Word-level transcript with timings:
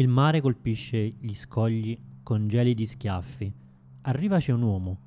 Il 0.00 0.08
mare 0.08 0.40
colpisce 0.40 1.16
gli 1.20 1.34
scogli 1.34 1.94
con 2.22 2.48
gelidi 2.48 2.86
schiaffi. 2.86 3.52
Arriva 4.00 4.38
c'è 4.38 4.50
un 4.50 4.62
uomo. 4.62 4.98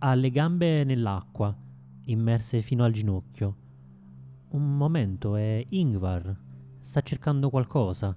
Ha 0.00 0.12
le 0.12 0.30
gambe 0.30 0.84
nell'acqua, 0.84 1.56
immerse 2.04 2.60
fino 2.60 2.84
al 2.84 2.92
ginocchio. 2.92 3.56
Un 4.50 4.76
momento, 4.76 5.36
è 5.36 5.64
Ingvar. 5.70 6.36
Sta 6.80 7.00
cercando 7.00 7.48
qualcosa. 7.48 8.14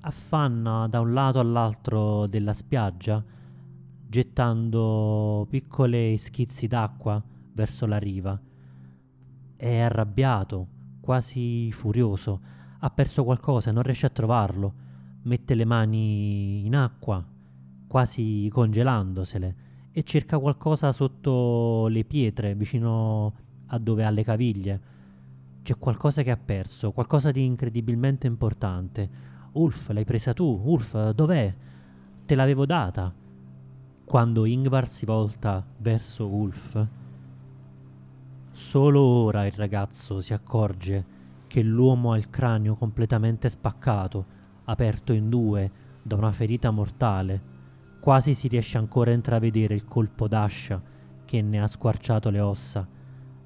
Affanna 0.00 0.88
da 0.88 0.98
un 0.98 1.12
lato 1.12 1.38
all'altro 1.38 2.26
della 2.26 2.52
spiaggia, 2.52 3.24
gettando 4.08 5.46
piccoli 5.48 6.18
schizzi 6.18 6.66
d'acqua 6.66 7.22
verso 7.52 7.86
la 7.86 7.98
riva. 7.98 8.36
È 9.54 9.78
arrabbiato, 9.78 10.66
quasi 10.98 11.70
furioso. 11.70 12.56
Ha 12.78 12.90
perso 12.90 13.24
qualcosa, 13.24 13.72
non 13.72 13.82
riesce 13.82 14.06
a 14.06 14.10
trovarlo. 14.10 14.72
Mette 15.22 15.54
le 15.54 15.64
mani 15.64 16.64
in 16.64 16.76
acqua, 16.76 17.24
quasi 17.86 18.48
congelandosele, 18.52 19.56
e 19.92 20.02
cerca 20.04 20.38
qualcosa 20.38 20.92
sotto 20.92 21.86
le 21.88 22.04
pietre, 22.04 22.54
vicino 22.54 23.32
a 23.66 23.78
dove 23.78 24.04
ha 24.04 24.10
le 24.10 24.22
caviglie. 24.22 24.80
C'è 25.62 25.76
qualcosa 25.76 26.22
che 26.22 26.30
ha 26.30 26.36
perso, 26.36 26.92
qualcosa 26.92 27.30
di 27.30 27.44
incredibilmente 27.44 28.26
importante. 28.26 29.10
Ulf, 29.52 29.90
l'hai 29.90 30.04
presa 30.04 30.32
tu? 30.32 30.60
Ulf, 30.64 31.10
dov'è? 31.10 31.54
Te 32.24 32.34
l'avevo 32.34 32.64
data. 32.64 33.12
Quando 34.04 34.44
Ingvar 34.44 34.88
si 34.88 35.04
volta 35.04 35.66
verso 35.78 36.26
Ulf, 36.26 36.86
Solo 38.58 39.00
ora 39.00 39.46
il 39.46 39.52
ragazzo 39.52 40.20
si 40.20 40.32
accorge 40.32 41.17
che 41.48 41.62
l'uomo 41.62 42.12
ha 42.12 42.16
il 42.16 42.30
cranio 42.30 42.76
completamente 42.76 43.48
spaccato, 43.48 44.24
aperto 44.64 45.12
in 45.12 45.28
due 45.28 45.70
da 46.02 46.14
una 46.14 46.30
ferita 46.30 46.70
mortale. 46.70 47.56
Quasi 48.00 48.34
si 48.34 48.46
riesce 48.46 48.78
ancora 48.78 49.10
a 49.10 49.14
intravedere 49.14 49.74
il 49.74 49.84
colpo 49.84 50.28
d'ascia 50.28 50.80
che 51.24 51.42
ne 51.42 51.60
ha 51.60 51.66
squarciato 51.66 52.30
le 52.30 52.40
ossa. 52.40 52.86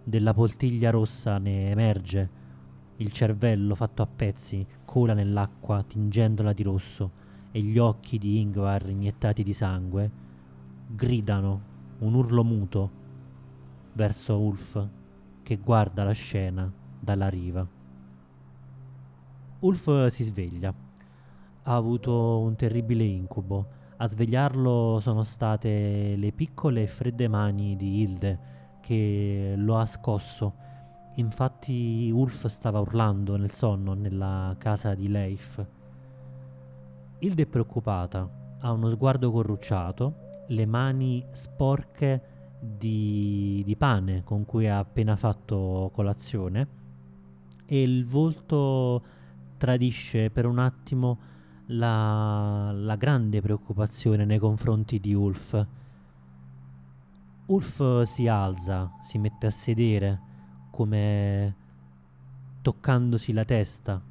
Della 0.05 0.35
poltiglia 0.35 0.91
rossa 0.91 1.39
ne 1.39 1.71
emerge 1.71 2.41
il 2.97 3.11
cervello 3.11 3.75
fatto 3.75 4.03
a 4.03 4.07
pezzi, 4.07 4.67
cola 4.85 5.15
nell'acqua 5.15 5.83
tingendola 5.83 6.53
di 6.53 6.63
rosso 6.63 7.11
e 7.51 7.61
gli 7.61 7.79
occhi 7.79 8.19
di 8.19 8.41
Ingvar 8.41 8.89
iniettati 8.89 9.43
di 9.43 9.53
sangue 9.53 10.11
gridano 10.87 11.71
un 11.99 12.15
urlo 12.15 12.45
muto 12.45 12.91
verso 13.95 14.39
Ulf 14.39 14.89
che 15.43 15.57
guarda 15.57 16.05
la 16.05 16.13
scena 16.13 16.71
dalla 16.99 17.29
riva. 17.29 17.67
Ulf 19.63 20.07
si 20.07 20.25
sveglia. 20.25 20.75
Ha 21.65 21.75
avuto 21.75 22.41
un 22.41 22.57
terribile 22.57 23.05
incubo. 23.05 23.81
A 23.99 24.09
svegliarlo 24.09 24.99
sono 25.01 25.23
state 25.23 26.17
le 26.17 26.33
piccole 26.33 26.83
e 26.83 26.87
fredde 26.89 27.29
mani 27.29 27.77
di 27.77 28.01
Hilde 28.01 28.39
che 28.81 29.55
lo 29.57 29.79
ha 29.79 29.87
scosso. 29.87 30.55
Infatti 31.17 32.11
Ulf 32.13 32.47
stava 32.47 32.81
urlando 32.81 33.37
nel 33.37 33.53
sonno 33.53 33.95
nella 33.95 34.57
casa 34.59 34.95
di 34.95 35.09
Leif. 35.09 35.65
Hilde 37.19 37.43
è 37.43 37.47
preoccupata, 37.47 38.29
ha 38.59 38.73
uno 38.73 38.91
sguardo 38.91 39.31
corrucciato, 39.31 40.15
le 40.49 40.67
mani 40.67 41.25
sporche 41.31 42.21
di, 42.59 43.63
di 43.65 43.77
pane 43.77 44.25
con 44.25 44.45
cui 44.45 44.67
ha 44.67 44.79
appena 44.79 45.15
fatto 45.15 45.91
colazione 45.95 46.81
e 47.65 47.81
il 47.81 48.05
volto 48.05 49.21
tradisce 49.63 50.29
per 50.29 50.45
un 50.45 50.59
attimo 50.59 51.19
la, 51.67 52.73
la, 52.73 52.97
grande 52.97 53.41
preoccupazione 53.41 54.25
nei 54.25 54.41
confronti 54.41 54.99
di 54.99 55.15
Ulf. 55.15 55.67
Ulf 57.47 58.03
si 58.03 58.27
alza, 58.27 58.91
si 59.03 59.19
mette 59.19 59.47
a 59.47 59.51
sedere, 59.51 60.21
come 60.73 61.55
toccandosi 62.61 63.33
la 63.33 63.45
testa. 63.45 64.03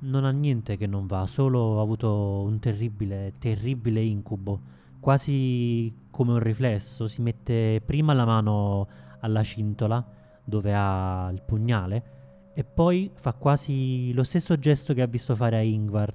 Non 0.00 0.24
ha 0.24 0.30
niente 0.30 0.76
che 0.76 0.86
non 0.86 1.08
va, 1.08 1.26
solo 1.26 1.80
ha 1.80 1.82
avuto 1.82 2.42
un 2.42 2.60
terribile, 2.60 3.32
terribile 3.38 4.00
incubo 4.02 4.76
quasi 5.00 5.92
come 6.10 6.30
un 6.30 6.38
riflesso, 6.38 7.08
si 7.08 7.22
mette 7.22 7.82
prima 7.84 8.12
la 8.12 8.24
mano 8.24 8.86
alla 9.18 9.42
cintola 9.42 10.04
dove 10.44 10.72
ha 10.72 11.28
il 11.32 11.42
pugnale 11.42 12.17
e 12.58 12.64
poi 12.64 13.08
fa 13.14 13.34
quasi 13.34 14.12
lo 14.12 14.24
stesso 14.24 14.58
gesto 14.58 14.92
che 14.92 15.00
ha 15.00 15.06
visto 15.06 15.36
fare 15.36 15.58
a 15.58 15.62
Ingvar, 15.62 16.12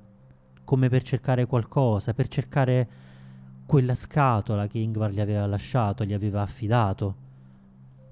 come 0.65 0.89
per 0.89 1.01
cercare 1.01 1.45
qualcosa, 1.45 2.13
per 2.13 2.27
cercare 2.27 2.89
quella 3.65 3.95
scatola 3.95 4.67
che 4.67 4.77
Ingvar 4.77 5.11
gli 5.11 5.21
aveva 5.21 5.45
lasciato, 5.45 6.03
gli 6.03 6.11
aveva 6.11 6.41
affidato. 6.41 7.15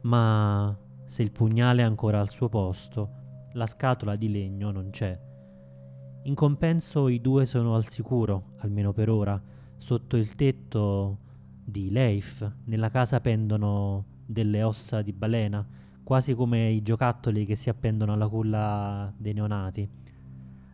Ma 0.03 0.74
se 1.03 1.24
il 1.24 1.31
pugnale 1.31 1.81
è 1.81 1.86
ancora 1.86 2.22
al 2.22 2.30
suo 2.30 2.47
posto, 2.47 3.09
la 3.52 3.68
scatola 3.68 4.16
di 4.16 4.31
legno 4.31 4.72
non 4.72 4.91
c'è. 4.91 5.20
In 6.24 6.34
compenso 6.34 7.09
i 7.09 7.20
due 7.20 7.46
sono 7.46 7.75
al 7.75 7.86
sicuro, 7.86 8.53
almeno 8.59 8.94
per 8.94 9.09
ora 9.09 9.41
Sotto 9.75 10.16
il 10.16 10.36
tetto 10.36 11.18
di 11.66 11.91
Leif, 11.91 12.50
nella 12.64 12.90
casa 12.90 13.20
pendono 13.20 14.06
delle 14.25 14.64
ossa 14.64 15.02
di 15.02 15.12
balena, 15.12 15.68
quasi 16.12 16.34
come 16.34 16.68
i 16.68 16.82
giocattoli 16.82 17.46
che 17.46 17.56
si 17.56 17.70
appendono 17.70 18.12
alla 18.12 18.28
culla 18.28 19.14
dei 19.16 19.32
neonati. 19.32 19.88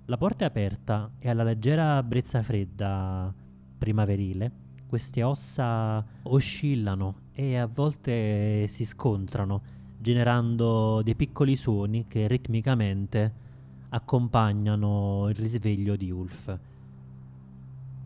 La 0.06 0.18
porta 0.18 0.46
è 0.46 0.48
aperta 0.48 1.12
e 1.20 1.30
alla 1.30 1.44
leggera 1.44 2.02
brezza 2.02 2.42
fredda 2.42 3.32
primaverile 3.78 4.52
queste 4.88 5.22
ossa 5.22 6.04
oscillano 6.24 7.26
e 7.34 7.56
a 7.56 7.68
volte 7.68 8.66
si 8.66 8.84
scontrano, 8.84 9.62
generando 10.00 11.04
dei 11.04 11.14
piccoli 11.14 11.56
suoni 11.56 12.08
che 12.08 12.28
ritmicamente 12.28 13.32
accompagnano 13.90 15.28
il 15.30 15.36
risveglio 15.36 15.96
di 15.96 16.10
Ulf. 16.10 16.60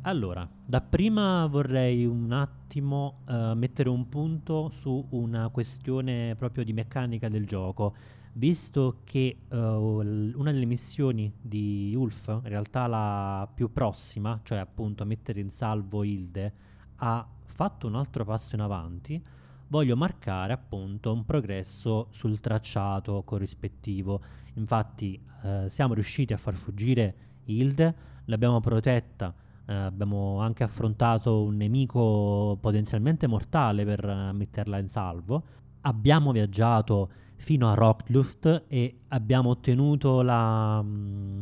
Allora, 0.04 0.50
dapprima 0.66 1.46
vorrei 1.46 2.08
un 2.08 2.32
attimo 2.32 3.20
uh, 3.28 3.54
mettere 3.54 3.88
un 3.88 4.10
punto 4.10 4.70
su 4.70 5.06
una 5.12 5.50
questione 5.50 6.36
proprio 6.36 6.64
di 6.64 6.74
meccanica 6.74 7.30
del 7.30 7.46
gioco, 7.46 7.94
visto 8.34 9.02
che 9.04 9.42
uh, 9.48 9.56
una 9.56 10.52
delle 10.52 10.66
missioni 10.66 11.32
di 11.40 11.94
Ulf, 11.96 12.30
in 12.30 12.50
realtà 12.50 12.88
la 12.88 13.48
più 13.54 13.72
prossima, 13.72 14.40
cioè 14.42 14.58
appunto 14.58 15.06
mettere 15.06 15.40
in 15.40 15.52
salvo 15.52 16.04
Hilde, 16.04 16.54
ha 16.96 17.24
fatto 17.44 17.86
un 17.86 17.94
altro 17.94 18.26
passo 18.26 18.56
in 18.56 18.62
avanti, 18.62 19.24
voglio 19.68 19.96
marcare 19.96 20.52
appunto 20.52 21.14
un 21.14 21.26
progresso 21.26 22.08
sul 22.10 22.40
tracciato 22.40 23.22
corrispettivo. 23.22 24.20
Infatti 24.56 25.22
uh, 25.44 25.68
siamo 25.68 25.94
riusciti 25.94 26.34
a 26.34 26.38
far 26.38 26.56
fuggire 26.56 27.16
Hilde, 27.46 27.96
l'abbiamo 28.26 28.60
protetta 28.60 29.36
eh, 29.66 29.74
abbiamo 29.74 30.40
anche 30.40 30.64
affrontato 30.64 31.44
un 31.44 31.56
nemico 31.58 32.58
potenzialmente 32.60 33.28
mortale 33.28 33.86
per 33.86 34.04
uh, 34.04 34.36
metterla 34.36 34.78
in 34.78 34.90
salvo. 34.90 35.44
Abbiamo 35.82 36.32
viaggiato 36.32 37.10
fino 37.38 37.70
a 37.70 37.74
Rockluft 37.74 38.66
e 38.68 39.00
abbiamo 39.10 39.50
ottenuto 39.50 40.22
la, 40.22 40.82
mh, 40.82 40.88
mm, 40.88 41.42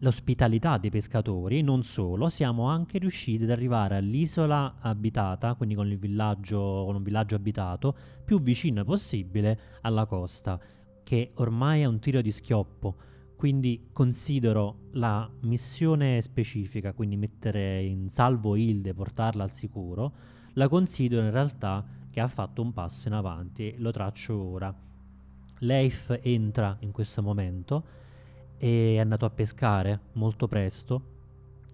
l'ospitalità 0.00 0.78
dei 0.78 0.90
pescatori. 0.90 1.62
Non 1.62 1.82
solo, 1.82 2.28
siamo 2.28 2.68
anche 2.68 2.98
riusciti 2.98 3.44
ad 3.44 3.50
arrivare 3.50 3.96
all'isola 3.96 4.76
abitata, 4.80 5.54
quindi 5.54 5.74
con, 5.74 5.88
villaggio, 5.98 6.84
con 6.86 6.96
un 6.96 7.02
villaggio 7.02 7.36
abitato, 7.36 7.94
più 8.24 8.40
vicino 8.40 8.84
possibile 8.84 9.58
alla 9.82 10.06
costa, 10.06 10.58
che 11.02 11.32
ormai 11.34 11.82
è 11.82 11.84
un 11.84 11.98
tiro 11.98 12.20
di 12.20 12.32
schioppo 12.32 12.96
quindi 13.38 13.90
considero 13.92 14.88
la 14.94 15.30
missione 15.42 16.20
specifica, 16.22 16.92
quindi 16.92 17.16
mettere 17.16 17.80
in 17.84 18.10
salvo 18.10 18.56
Hilde, 18.56 18.94
portarla 18.94 19.44
al 19.44 19.52
sicuro, 19.52 20.12
la 20.54 20.66
considero 20.66 21.24
in 21.24 21.30
realtà 21.30 21.86
che 22.10 22.18
ha 22.18 22.26
fatto 22.26 22.62
un 22.62 22.72
passo 22.72 23.06
in 23.06 23.14
avanti 23.14 23.68
e 23.68 23.74
lo 23.78 23.92
traccio 23.92 24.34
ora. 24.36 24.74
Leif 25.60 26.18
entra 26.20 26.76
in 26.80 26.90
questo 26.90 27.22
momento 27.22 27.84
è 28.56 28.98
andato 28.98 29.24
a 29.24 29.30
pescare 29.30 30.00
molto 30.14 30.48
presto, 30.48 31.02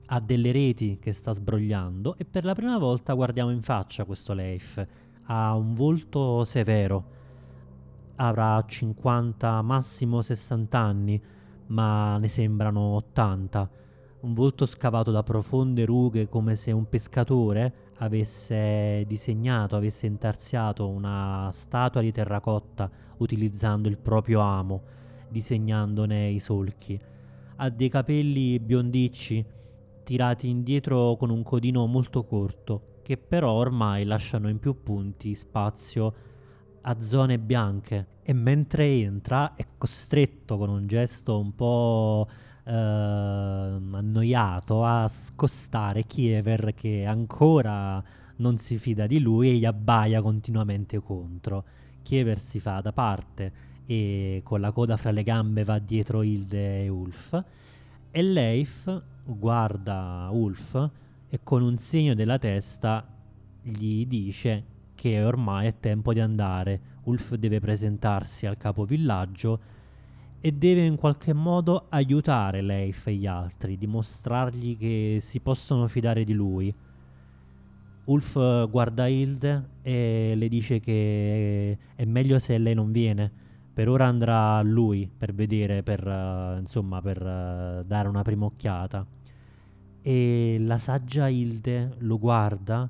ha 0.05 0.21
delle 0.21 0.53
reti 0.53 0.99
che 1.01 1.15
sta 1.15 1.33
sbrogliando 1.33 2.17
e 2.19 2.27
per 2.27 2.45
la 2.45 2.55
prima 2.55 2.77
volta 2.77 3.15
guardiamo 3.15 3.51
in 3.51 3.63
faccia 3.63 4.05
questo 4.05 4.35
Leif. 4.35 4.87
Ha 5.23 5.55
un 5.55 5.73
volto 5.73 6.45
severo, 6.45 7.05
avrà 8.17 8.63
50, 8.67 9.63
massimo 9.63 10.21
60 10.21 10.79
anni, 10.79 11.23
ma 11.67 12.19
ne 12.19 12.29
sembrano 12.29 12.81
80. 12.97 13.71
Un 14.21 14.33
volto 14.33 14.67
scavato 14.67 15.11
da 15.11 15.23
profonde 15.23 15.85
rughe 15.85 16.29
come 16.29 16.57
se 16.57 16.73
un 16.73 16.89
pescatore 16.89 17.93
avesse 17.99 19.05
disegnato, 19.07 19.77
avesse 19.77 20.07
intarsiato 20.07 20.89
una 20.89 21.51
statua 21.53 22.01
di 22.01 22.11
terracotta 22.11 22.91
utilizzando 23.19 23.89
il 23.89 23.99
proprio 23.99 24.41
amo, 24.41 24.83
disegnandone 25.29 26.31
i 26.31 26.41
solchi. 26.41 26.99
ha 27.57 27.69
dei 27.69 27.89
capelli 27.89 28.59
biondicci 28.59 29.45
tirati 30.03 30.49
indietro 30.49 31.17
con 31.17 31.31
un 31.31 31.43
codino 31.43 31.87
molto 31.87 32.25
corto, 32.25 33.01
che 33.03 33.17
però 33.17 33.53
ormai 33.53 34.05
lasciano 34.05 34.49
in 34.49 34.59
più 34.59 34.83
punti 34.83 35.35
spazio 35.35 36.15
a 36.87 37.01
zone 37.01 37.39
bianche 37.39 38.07
e 38.23 38.33
mentre 38.33 38.87
entra 38.87 39.55
è 39.55 39.67
costretto 39.79 40.59
con 40.59 40.69
un 40.69 40.87
gesto 40.87 41.39
un 41.39 41.55
po' 41.55 42.29
eh, 42.65 42.73
annoiato 42.73 44.85
a 44.85 45.09
scostare 45.09 46.05
Kiever 46.05 46.75
che 46.75 47.05
ancora 47.05 48.03
non 48.37 48.59
si 48.59 48.79
fida 48.79 49.07
di 49.07 49.21
lui 49.21 49.51
e 49.51 49.55
gli 49.55 49.65
abbaia 49.65 50.21
continuamente 50.21 51.01
contro. 51.01 51.65
Kiever 52.03 52.39
si 52.39 52.61
fa 52.61 52.81
da 52.81 52.93
parte 52.93 53.73
e 53.87 54.41
con 54.43 54.61
la 54.61 54.73
coda 54.73 54.97
fra 54.97 55.11
le 55.11 55.23
gambe 55.23 55.65
va 55.65 55.79
dietro 55.79 56.23
Hilde 56.23 56.85
e 56.85 56.89
Ulf 56.89 57.45
e 58.11 58.23
Leif 58.23 59.03
guarda 59.25 60.29
Ulf 60.31 60.91
e 61.29 61.41
con 61.43 61.63
un 61.63 61.79
segno 61.79 62.15
della 62.15 62.39
testa 62.39 63.07
gli 63.63 64.07
dice 64.07 64.73
che 65.05 65.23
ormai 65.23 65.67
è 65.67 65.75
tempo 65.81 66.15
di 66.15 66.21
andare. 66.21 66.81
Ulf 67.03 67.35
deve 67.35 67.61
presentarsi 67.61 68.47
al 68.47 68.57
capovillaggio 68.57 69.61
e 70.41 70.51
deve 70.51 70.87
in 70.87 70.97
qualche 70.97 71.35
modo 71.35 71.89
aiutare 71.91 72.63
Leif 72.63 73.09
e 73.09 73.13
gli 73.13 73.27
altri, 73.27 73.77
dimostrargli 73.77 74.79
che 74.79 75.19
si 75.21 75.41
possono 75.41 75.89
fidare 75.89 76.25
di 76.25 76.33
lui. 76.33 76.75
Ulf 78.05 78.71
guarda 78.71 79.07
Hilde 79.07 79.69
e 79.83 80.33
le 80.37 80.49
dice 80.49 80.81
che 80.81 81.77
è 81.95 82.05
meglio 82.07 82.39
se 82.39 82.57
lei 82.57 82.75
non 82.75 82.91
viene. 82.91 83.31
Per 83.75 83.91
ora 83.91 84.07
andrà 84.07 84.63
lui 84.63 85.07
per 85.15 85.35
vedere, 85.35 85.83
per, 85.83 86.07
uh, 86.07 86.59
insomma, 86.59 87.03
per 87.03 87.21
uh, 87.21 87.85
dare 87.85 88.09
una 88.09 88.23
prima 88.23 88.47
occhiata. 88.47 89.07
E 90.01 90.57
la 90.61 90.79
saggia 90.79 91.29
Hilde 91.29 91.97
lo 91.99 92.19
guarda 92.19 92.89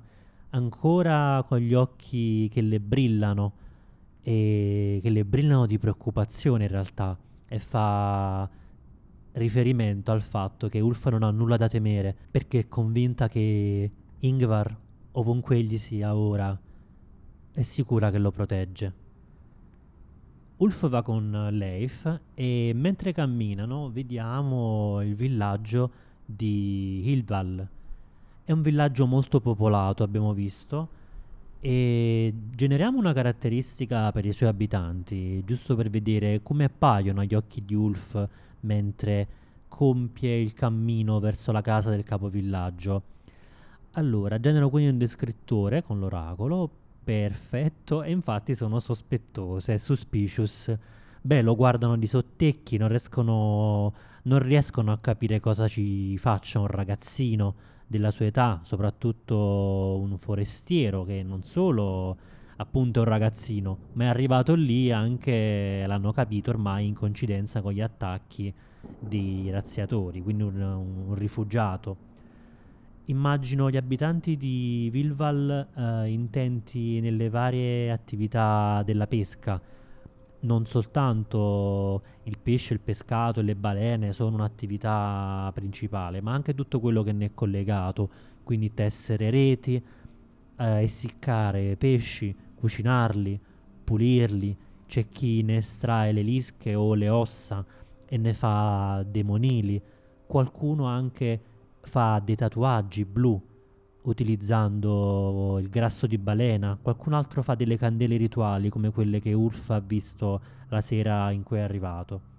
ancora 0.55 1.45
con 1.47 1.59
gli 1.59 1.75
occhi 1.75 2.49
che 2.49 2.61
le 2.63 2.81
brillano 2.81 3.53
e 4.23 5.01
che 5.03 5.11
le 5.11 5.25
brillano 5.25 5.67
di 5.67 5.79
preoccupazione 5.79 6.65
in 6.65 6.71
realtà 6.71 7.19
e 7.47 7.59
fa 7.59 8.49
riferimento 9.33 10.13
al 10.13 10.23
fatto 10.23 10.69
che 10.69 10.81
Ulf 10.81 11.07
non 11.09 11.25
ha 11.25 11.31
nulla 11.31 11.57
da 11.57 11.69
temere 11.69 12.17
perché 12.31 12.61
è 12.61 12.69
convinta 12.69 13.29
che 13.29 13.91
Ingvar 14.21 14.77
ovunque 15.13 15.57
egli 15.57 15.77
sia 15.79 16.17
ora, 16.17 16.59
è 17.53 17.63
sicura 17.63 18.11
che 18.11 18.19
lo 18.19 18.31
protegge. 18.31 19.03
Ulf 20.57 20.89
va 20.89 21.03
con 21.03 21.49
Leif 21.51 22.21
e 22.35 22.73
mentre 22.75 23.13
camminano 23.13 23.91
vediamo 23.91 25.01
il 25.03 25.15
villaggio 25.15 25.91
di 26.25 27.03
Hilval. 27.05 27.69
È 28.47 28.53
un 28.53 28.61
villaggio 28.61 29.07
molto 29.07 29.41
popolato, 29.41 30.03
abbiamo 30.03 30.35
visto, 30.35 30.89
e 31.61 32.31
generiamo 32.51 32.99
una 32.99 33.15
caratteristica 33.15 34.13
per 34.13 34.27
i 34.27 34.33
suoi 34.33 34.51
abitanti, 34.51 35.43
giusto 35.47 35.75
per 35.75 35.89
vedere 35.89 36.43
come 36.43 36.65
appaiono 36.65 37.23
agli 37.23 37.35
occhi 37.35 37.65
di 37.65 37.75
Ulf 37.75 38.29
mentre 38.61 39.27
compie 39.67 40.37
il 40.37 40.53
cammino 40.53 41.21
verso 41.21 41.53
la 41.53 41.63
casa 41.63 41.89
del 41.89 42.05
capovillaggio. 42.05 43.03
Allora, 43.93 44.39
genero 44.39 44.69
quindi 44.69 44.91
un 44.91 44.99
descrittore 44.99 45.83
con 45.83 45.99
l'oracolo, 45.99 46.69
perfetto, 47.03 48.03
e 48.03 48.11
infatti 48.11 48.55
sono 48.55 48.79
sospettose, 48.79 49.79
suspicious. 49.79 50.71
Beh, 51.23 51.41
lo 51.41 51.57
guardano 51.57 51.97
di 51.97 52.07
sottecchi, 52.07 52.77
non 52.77 52.89
riescono, 52.89 53.95
non 54.25 54.39
riescono 54.41 54.93
a 54.93 54.99
capire 54.99 55.41
cosa 55.41 55.67
ci 55.67 56.19
faccia 56.19 56.61
un 56.61 56.67
ragazzino 56.67 57.73
della 57.87 58.11
sua 58.11 58.27
età, 58.27 58.61
soprattutto 58.65 59.99
un 60.01 60.17
forestiero 60.19 61.05
che 61.05 61.23
non 61.23 61.45
solo 61.45 62.17
appunto 62.57 63.01
è 63.01 63.03
un 63.03 63.09
ragazzino, 63.09 63.79
ma 63.93 64.05
è 64.05 64.07
arrivato 64.07 64.55
lì 64.55 64.91
anche, 64.93 65.85
l'hanno 65.87 66.13
capito 66.13 66.51
ormai 66.51 66.87
in 66.87 66.95
coincidenza 66.95 67.61
con 67.61 67.73
gli 67.73 67.81
attacchi 67.81 68.53
di 68.99 69.51
razziatori, 69.51 70.23
quindi 70.23 70.43
un, 70.43 70.61
un 70.61 71.15
rifugiato 71.15 72.13
immagino 73.07 73.71
gli 73.71 73.77
abitanti 73.77 74.37
di 74.37 74.89
Vilval 74.91 75.67
eh, 75.75 76.09
intenti 76.09 77.01
nelle 77.01 77.29
varie 77.29 77.91
attività 77.91 78.83
della 78.85 79.07
pesca. 79.07 79.61
Non 80.45 80.67
soltanto 80.67 82.03
il 82.25 82.37
pesce, 82.39 82.75
il 82.75 82.81
pescato 82.81 83.41
e 83.41 83.43
le 83.43 83.57
balene 83.57 84.13
sono 84.13 84.37
un'attività 84.37 85.51
principale, 85.55 86.21
ma 86.21 86.35
anche 86.35 86.55
tutto 86.55 86.81
quello 86.81 87.03
che 87.03 87.13
ne 87.13 87.27
è 87.27 87.31
collegato, 87.33 88.11
quindi 88.43 88.75
tessere 88.75 89.31
reti, 89.31 89.83
eh, 90.57 90.83
essiccare 90.83 91.77
pesci, 91.77 92.37
cucinarli, 92.57 93.41
pulirli. 93.85 94.57
C'è 94.87 95.09
chi 95.09 95.43
ne 95.43 95.57
estrae 95.57 96.13
le 96.13 96.21
lische 96.21 96.75
o 96.75 96.93
le 96.93 97.09
ossa 97.09 97.65
e 98.07 98.17
ne 98.19 98.35
fa 98.35 99.03
dei 99.09 99.23
monili, 99.23 99.81
qualcuno 100.27 100.85
anche 100.85 101.41
fa 101.81 102.21
dei 102.23 102.37
tatuaggi 102.37 103.07
blu 103.07 103.43
utilizzando 104.05 105.59
il 105.59 105.69
grasso 105.69 106.07
di 106.07 106.19
balena, 106.19 106.79
qualcun 106.81 107.13
altro 107.13 107.43
fa 107.43 107.55
delle 107.55 107.77
candele 107.77 108.17
rituali 108.17 108.69
come 108.69 108.91
quelle 108.91 109.21
che 109.21 109.33
Ulf 109.33 109.71
ha 109.71 109.81
visto 109.81 110.41
la 110.69 110.81
sera 110.81 111.31
in 111.31 111.43
cui 111.43 111.59
è 111.59 111.61
arrivato. 111.61 112.33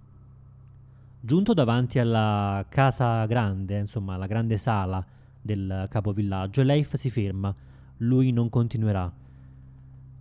Giunto 1.19 1.53
davanti 1.53 1.97
alla 1.97 2.63
casa 2.69 3.25
grande, 3.25 3.79
insomma 3.79 4.15
la 4.15 4.27
grande 4.27 4.57
sala 4.57 5.03
del 5.41 5.87
capovillaggio, 5.89 6.61
Leif 6.61 6.95
si 6.95 7.09
ferma, 7.09 7.53
lui 7.97 8.31
non 8.31 8.49
continuerà. 8.49 9.11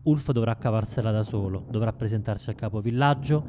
Ulf 0.04 0.30
dovrà 0.32 0.56
cavarsela 0.56 1.10
da 1.10 1.22
solo, 1.22 1.66
dovrà 1.70 1.92
presentarsi 1.92 2.48
al 2.50 2.56
capovillaggio 2.56 3.44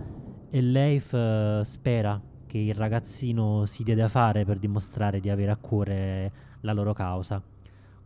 e 0.50 0.62
Leif 0.62 1.13
uh, 1.13 1.63
spera 1.63 2.21
che 2.45 2.57
il 2.57 2.74
ragazzino 2.74 3.65
si 3.65 3.83
dia 3.83 3.95
da 3.95 4.07
fare 4.07 4.45
per 4.45 4.59
dimostrare 4.59 5.19
di 5.19 5.30
avere 5.30 5.51
a 5.51 5.57
cuore 5.57 6.31
la 6.62 6.74
loro 6.74 6.94
causa. 6.94 7.41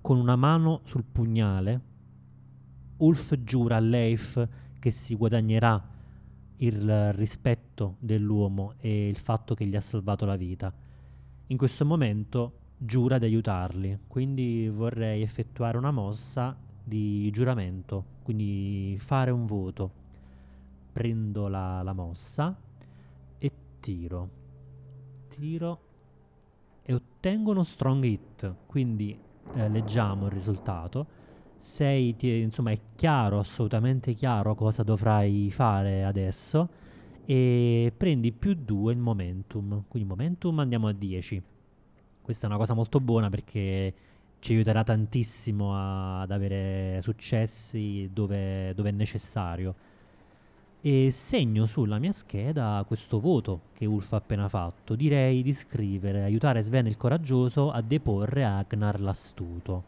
Con 0.01 0.17
una 0.17 0.35
mano 0.35 0.81
sul 0.83 1.03
pugnale, 1.03 1.81
Ulf 2.97 3.43
giura 3.43 3.77
a 3.77 3.79
Leif 3.79 4.47
che 4.79 4.91
si 4.91 5.15
guadagnerà 5.15 5.81
il 6.57 7.13
rispetto 7.13 7.95
dell'uomo 7.99 8.73
e 8.79 9.07
il 9.07 9.17
fatto 9.17 9.55
che 9.55 9.65
gli 9.65 9.75
ha 9.75 9.81
salvato 9.81 10.25
la 10.25 10.35
vita. 10.35 10.73
In 11.47 11.57
questo 11.57 11.85
momento 11.85 12.53
giura 12.77 13.17
di 13.17 13.25
aiutarli, 13.25 13.99
quindi 14.07 14.69
vorrei 14.69 15.21
effettuare 15.21 15.77
una 15.77 15.91
mossa 15.91 16.57
di 16.83 17.29
giuramento, 17.31 18.03
quindi 18.23 18.97
fare 18.99 19.31
un 19.31 19.45
voto. 19.45 19.91
Prendo 20.91 21.47
la, 21.47 21.81
la 21.83 21.93
mossa 21.93 22.57
e 23.37 23.51
tiro 23.79 24.39
tiro 25.39 25.79
e 26.83 26.93
ottengo 26.93 27.51
uno 27.51 27.63
strong 27.63 28.03
hit. 28.03 28.55
Quindi 28.65 29.17
eh, 29.55 29.69
leggiamo 29.69 30.25
il 30.25 30.31
risultato. 30.31 31.05
Sei, 31.57 32.15
ti, 32.15 32.39
insomma, 32.39 32.71
è 32.71 32.77
chiaro, 32.95 33.39
assolutamente 33.39 34.13
chiaro 34.13 34.55
cosa 34.55 34.83
dovrai 34.83 35.49
fare 35.51 36.03
adesso. 36.03 36.69
E 37.25 37.93
prendi 37.95 38.31
più 38.31 38.55
2 38.55 38.93
il 38.93 38.99
momentum. 38.99 39.83
Quindi 39.87 40.09
momentum 40.09 40.59
andiamo 40.59 40.87
a 40.87 40.93
10. 40.93 41.41
Questa 42.21 42.45
è 42.45 42.49
una 42.49 42.57
cosa 42.57 42.73
molto 42.73 42.99
buona 42.99 43.29
perché 43.29 43.93
ci 44.39 44.53
aiuterà 44.53 44.83
tantissimo 44.83 45.75
a, 45.75 46.21
ad 46.21 46.31
avere 46.31 46.99
successi 47.01 48.09
dove, 48.13 48.73
dove 48.73 48.89
è 48.89 48.91
necessario 48.93 49.75
e 50.81 51.11
segno 51.11 51.65
sulla 51.65 51.99
mia 51.99 52.13
scheda 52.13 52.83
questo 52.87 53.19
voto 53.19 53.61
che 53.73 53.85
Ulf 53.85 54.13
ha 54.13 54.17
appena 54.17 54.47
fatto. 54.47 54.95
Direi 54.95 55.43
di 55.43 55.53
scrivere 55.53 56.23
aiutare 56.23 56.61
Sven 56.61 56.87
il 56.87 56.95
coraggioso 56.95 57.71
a 57.71 57.81
deporre 57.81 58.45
Agnar 58.45 59.01
l'astuto. 59.01 59.83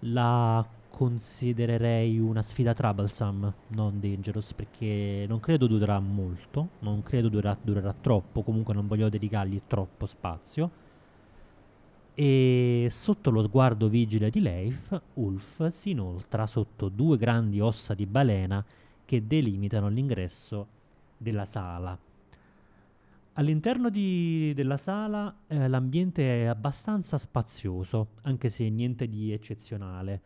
La 0.00 0.64
considererei 0.90 2.18
una 2.18 2.42
sfida 2.42 2.74
troublesome, 2.74 3.52
non 3.68 3.98
dangerous, 3.98 4.52
perché 4.54 5.24
non 5.28 5.40
credo 5.40 5.66
durerà 5.66 5.98
molto, 5.98 6.68
non 6.80 7.02
credo 7.02 7.28
durerà, 7.28 7.56
durerà 7.60 7.94
troppo, 7.98 8.42
comunque 8.42 8.74
non 8.74 8.86
voglio 8.86 9.08
dedicargli 9.08 9.60
troppo 9.66 10.06
spazio. 10.06 10.84
E 12.14 12.88
sotto 12.90 13.30
lo 13.30 13.42
sguardo 13.42 13.88
vigile 13.88 14.30
di 14.30 14.40
Leif, 14.40 15.00
Ulf 15.14 15.68
si 15.68 15.90
inoltra 15.90 16.46
sotto 16.46 16.88
due 16.88 17.18
grandi 17.18 17.60
ossa 17.60 17.92
di 17.92 18.06
balena 18.06 18.64
che 19.06 19.26
delimitano 19.26 19.88
l'ingresso 19.88 20.66
della 21.16 21.46
sala. 21.46 21.98
All'interno 23.38 23.88
di, 23.90 24.52
della 24.54 24.76
sala 24.76 25.34
eh, 25.46 25.68
l'ambiente 25.68 26.42
è 26.42 26.46
abbastanza 26.46 27.18
spazioso, 27.18 28.08
anche 28.22 28.48
se 28.48 28.68
niente 28.68 29.08
di 29.08 29.32
eccezionale. 29.32 30.22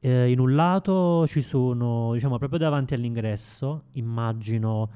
Eh, 0.00 0.30
in 0.30 0.38
un 0.38 0.54
lato 0.54 1.26
ci 1.26 1.42
sono, 1.42 2.12
diciamo, 2.12 2.38
proprio 2.38 2.58
davanti 2.58 2.94
all'ingresso, 2.94 3.84
immagino 3.92 4.90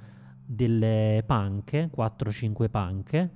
delle 0.47 1.23
panche, 1.27 1.91
4-5 1.95 2.71
panche, 2.71 3.31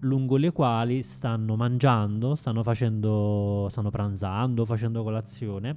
lungo 0.00 0.36
le 0.36 0.52
quali 0.52 1.02
stanno 1.02 1.56
mangiando, 1.56 2.34
stanno 2.34 2.62
facendo, 2.62 3.68
stanno 3.70 3.90
pranzando, 3.90 4.64
facendo 4.64 5.02
colazione, 5.02 5.76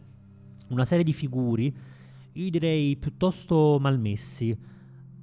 una 0.70 0.86
serie 0.86 1.04
di 1.04 1.14
figuri, 1.14 1.74
io 2.34 2.50
direi 2.50 2.96
piuttosto 2.98 3.78
malmessi. 3.80 4.58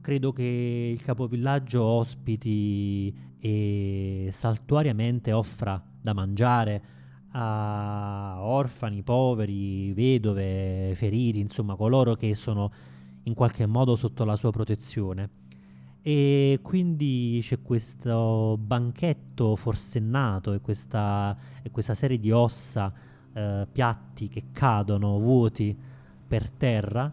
Credo 0.01 0.33
che 0.33 0.93
il 0.95 1.03
capovillaggio 1.03 1.83
ospiti 1.83 3.15
e 3.39 4.29
saltuariamente 4.31 5.33
offra 5.33 5.83
da 6.01 6.13
mangiare 6.13 6.83
a 7.33 8.39
orfani, 8.41 9.03
poveri, 9.03 9.93
vedove, 9.93 10.95
feriti, 10.95 11.39
insomma 11.41 11.77
coloro 11.77 12.15
che 12.15 12.35
sono 12.35 12.73
in 13.25 13.35
qualche 13.35 13.67
modo 13.67 13.97
sotto 13.97 14.25
la 14.25 14.37
sua 14.37 14.51
protezione. 14.51 15.39
E 16.03 16.61
quindi 16.63 17.41
c'è 17.43 17.61
questo 17.61 18.57
banchetto 18.59 19.55
forsennato 19.57 20.53
e 20.53 20.61
questa, 20.61 21.37
e 21.63 21.71
questa 21.71 21.95
serie 21.95 22.19
di 22.19 22.31
ossa, 22.31 22.93
eh, 23.33 23.67
piatti 23.71 24.29
che 24.29 24.45
cadono 24.53 25.19
vuoti 25.19 25.77
per 26.31 26.49
terra. 26.49 27.13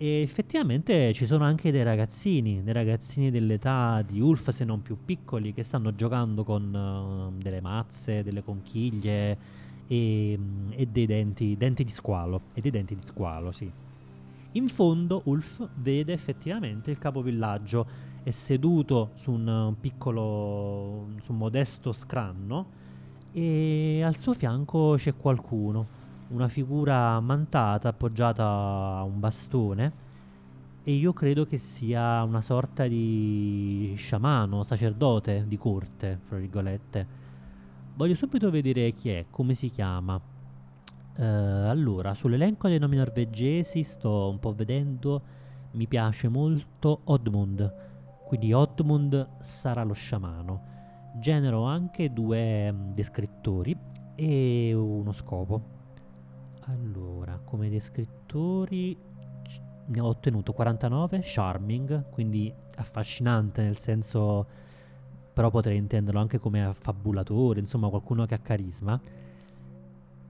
E 0.00 0.22
effettivamente 0.22 1.12
ci 1.12 1.26
sono 1.26 1.44
anche 1.44 1.70
dei 1.70 1.82
ragazzini, 1.82 2.62
dei 2.62 2.72
ragazzini 2.72 3.30
dell'età 3.30 4.02
di 4.02 4.20
Ulf, 4.20 4.48
se 4.48 4.64
non 4.64 4.80
più 4.80 4.96
piccoli, 5.04 5.52
che 5.52 5.62
stanno 5.62 5.94
giocando 5.94 6.44
con 6.44 6.72
uh, 6.72 7.42
delle 7.42 7.60
mazze, 7.60 8.22
delle 8.22 8.42
conchiglie 8.42 9.36
e, 9.86 10.38
e 10.70 10.86
dei 10.86 11.04
denti, 11.04 11.56
denti, 11.58 11.84
di 11.84 11.90
squalo. 11.90 12.40
E 12.54 12.62
dei 12.62 12.70
denti 12.70 12.94
di 12.94 13.02
squalo, 13.02 13.52
sì. 13.52 13.70
In 14.52 14.68
fondo 14.68 15.22
Ulf 15.24 15.68
vede 15.74 16.14
effettivamente 16.14 16.90
il 16.90 16.98
capovillaggio 16.98 17.86
è 18.22 18.30
seduto 18.30 19.10
su 19.16 19.32
un 19.32 19.74
piccolo, 19.78 21.08
su 21.22 21.32
un 21.32 21.38
modesto 21.38 21.92
scranno 21.92 22.76
e 23.32 24.02
al 24.02 24.16
suo 24.16 24.32
fianco 24.32 24.94
c'è 24.96 25.14
qualcuno, 25.14 25.86
una 26.28 26.48
figura 26.48 27.18
mantata 27.20 27.88
appoggiata 27.88 28.44
a 28.44 29.02
un 29.02 29.18
bastone 29.18 29.92
e 30.82 30.92
io 30.92 31.12
credo 31.12 31.44
che 31.44 31.58
sia 31.58 32.22
una 32.22 32.40
sorta 32.40 32.86
di 32.86 33.92
sciamano, 33.96 34.62
sacerdote 34.62 35.44
di 35.46 35.56
corte, 35.58 36.18
fra 36.24 36.38
virgolette. 36.38 37.06
Voglio 37.94 38.14
subito 38.14 38.50
vedere 38.50 38.92
chi 38.92 39.10
è, 39.10 39.26
come 39.30 39.54
si 39.54 39.70
chiama. 39.70 40.14
Uh, 41.16 41.22
allora, 41.22 42.14
sull'elenco 42.14 42.68
dei 42.68 42.78
nomi 42.78 42.96
norvegesi 42.96 43.82
sto 43.82 44.28
un 44.30 44.38
po' 44.38 44.54
vedendo, 44.54 45.20
mi 45.72 45.86
piace 45.86 46.28
molto 46.28 47.00
Odmund 47.04 47.86
quindi 48.28 48.52
Otmund 48.52 49.26
sarà 49.40 49.84
lo 49.84 49.94
sciamano. 49.94 50.60
Genero 51.18 51.62
anche 51.62 52.12
due 52.12 52.68
um, 52.68 52.92
descrittori 52.92 53.74
e 54.14 54.74
uno 54.74 55.12
scopo. 55.12 55.77
Allora, 56.68 57.40
come 57.44 57.70
descrittori 57.70 58.96
ne 59.86 60.00
ho 60.00 60.06
ottenuto 60.06 60.52
49, 60.52 61.20
charming, 61.22 62.10
quindi 62.10 62.52
affascinante 62.76 63.62
nel 63.62 63.78
senso, 63.78 64.46
però 65.32 65.50
potrei 65.50 65.78
intenderlo 65.78 66.20
anche 66.20 66.38
come 66.38 66.64
affabulatore, 66.64 67.60
insomma 67.60 67.88
qualcuno 67.88 68.26
che 68.26 68.34
ha 68.34 68.38
carisma. 68.38 69.00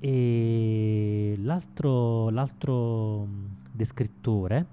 E 0.01 1.35
l'altro, 1.39 2.31
l'altro 2.31 3.25
mm, 3.27 3.47
descrittore 3.73 4.67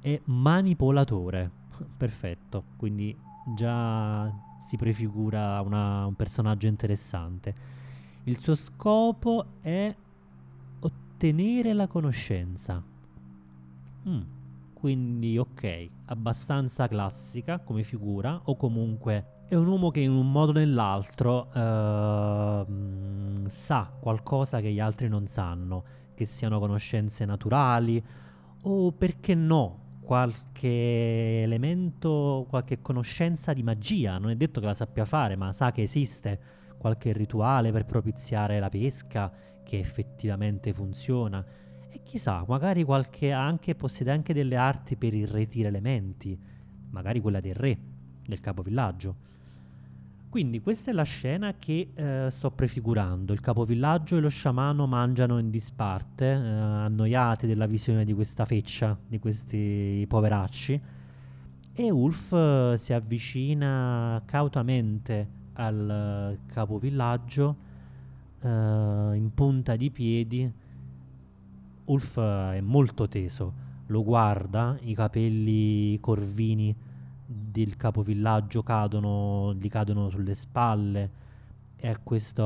è 0.00 0.20
manipolatore 0.26 1.50
perfetto, 1.96 2.62
quindi 2.76 3.16
già 3.56 4.32
si 4.60 4.76
prefigura 4.76 5.60
una, 5.62 6.06
un 6.06 6.14
personaggio 6.14 6.68
interessante. 6.68 7.80
Il 8.24 8.38
suo 8.38 8.54
scopo 8.54 9.46
è 9.62 9.92
ottenere 11.22 11.72
la 11.72 11.86
conoscenza. 11.86 12.82
Mm, 14.08 14.20
quindi 14.72 15.38
ok, 15.38 15.88
abbastanza 16.06 16.88
classica 16.88 17.60
come 17.60 17.84
figura, 17.84 18.40
o 18.42 18.56
comunque 18.56 19.44
è 19.46 19.54
un 19.54 19.68
uomo 19.68 19.90
che 19.92 20.00
in 20.00 20.10
un 20.10 20.32
modo 20.32 20.50
o 20.50 20.54
nell'altro 20.54 21.46
uh, 21.52 22.66
sa 23.46 23.92
qualcosa 24.00 24.60
che 24.60 24.72
gli 24.72 24.80
altri 24.80 25.08
non 25.08 25.28
sanno, 25.28 25.84
che 26.14 26.24
siano 26.26 26.58
conoscenze 26.58 27.24
naturali 27.24 28.02
o 28.62 28.90
perché 28.90 29.36
no, 29.36 29.78
qualche 30.00 31.42
elemento, 31.42 32.46
qualche 32.48 32.80
conoscenza 32.82 33.52
di 33.52 33.62
magia. 33.62 34.18
Non 34.18 34.30
è 34.30 34.34
detto 34.34 34.58
che 34.58 34.66
la 34.66 34.74
sappia 34.74 35.04
fare, 35.04 35.36
ma 35.36 35.52
sa 35.52 35.70
che 35.70 35.82
esiste 35.82 36.40
qualche 36.78 37.12
rituale 37.12 37.70
per 37.70 37.84
propiziare 37.84 38.58
la 38.58 38.68
pesca 38.68 39.32
che 39.72 39.78
effettivamente 39.78 40.74
funziona. 40.74 41.42
E 41.88 42.00
chissà, 42.02 42.44
magari 42.46 42.84
qualche 42.84 43.32
anche 43.32 43.74
possiede 43.74 44.10
anche 44.10 44.34
delle 44.34 44.56
arti 44.56 44.96
per 44.96 45.14
irretire 45.14 45.68
elementi, 45.68 46.38
magari 46.90 47.22
quella 47.22 47.40
del 47.40 47.54
re, 47.54 47.78
del 48.26 48.38
capovillaggio. 48.40 49.30
Quindi 50.28 50.60
questa 50.60 50.90
è 50.90 50.94
la 50.94 51.04
scena 51.04 51.54
che 51.58 51.90
eh, 51.94 52.28
sto 52.30 52.50
prefigurando. 52.50 53.32
Il 53.32 53.40
capovillaggio 53.40 54.18
e 54.18 54.20
lo 54.20 54.28
sciamano 54.28 54.86
mangiano 54.86 55.38
in 55.38 55.48
disparte, 55.48 56.26
eh, 56.26 56.36
annoiati 56.36 57.46
della 57.46 57.66
visione 57.66 58.04
di 58.04 58.12
questa 58.12 58.44
feccia, 58.44 58.94
di 59.06 59.18
questi 59.18 60.04
poveracci. 60.06 60.80
E 61.72 61.90
Ulf 61.90 62.32
eh, 62.32 62.74
si 62.76 62.92
avvicina 62.92 64.20
cautamente 64.26 65.40
al 65.54 66.38
capovillaggio, 66.46 67.70
eh, 68.42 68.48
in 69.14 69.30
punta 69.34 69.76
di 69.76 69.90
piedi. 69.90 70.52
Ulf 71.84 72.18
è 72.18 72.60
molto 72.60 73.08
teso, 73.08 73.52
lo 73.86 74.04
guarda, 74.04 74.76
i 74.82 74.94
capelli 74.94 75.98
corvini 76.00 76.74
del 77.24 77.76
capovillaggio 77.76 78.62
cadono, 78.62 79.54
gli 79.54 79.68
cadono 79.68 80.08
sulle 80.08 80.34
spalle 80.34 81.10
e 81.76 81.88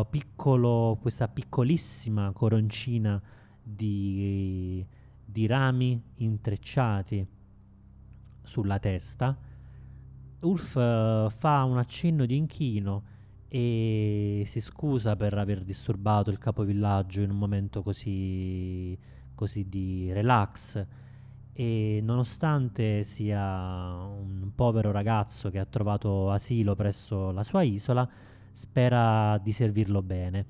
piccolo, 0.09 0.97
questa 1.01 1.29
piccolissima 1.29 2.33
coroncina 2.33 3.21
di, 3.63 4.85
di 5.25 5.47
rami 5.47 6.01
intrecciati 6.17 7.27
sulla 8.43 8.79
testa. 8.79 9.37
Ulf 10.41 10.75
uh, 10.77 11.29
fa 11.29 11.65
un 11.65 11.77
accenno 11.77 12.25
di 12.25 12.37
inchino 12.37 13.03
e 13.49 14.43
si 14.47 14.61
scusa 14.61 15.15
per 15.15 15.35
aver 15.39 15.63
disturbato 15.63 16.31
il 16.31 16.39
capovillaggio 16.39 17.21
in 17.21 17.31
un 17.31 17.39
momento 17.39 17.83
così, 17.83 18.99
così 19.35 19.69
di 19.69 20.13
relax. 20.13 20.85
E 21.53 22.01
nonostante 22.03 23.05
sia 23.05 23.41
un 23.41 24.51
povero 24.55 24.91
ragazzo 24.91 25.51
che 25.51 25.59
ha 25.59 25.65
trovato 25.65 26.31
asilo 26.31 26.75
presso 26.75 27.31
la 27.31 27.43
sua 27.43 27.63
isola, 27.63 28.07
spera 28.53 29.39
di 29.39 29.53
servirlo 29.53 30.03
bene. 30.03 30.47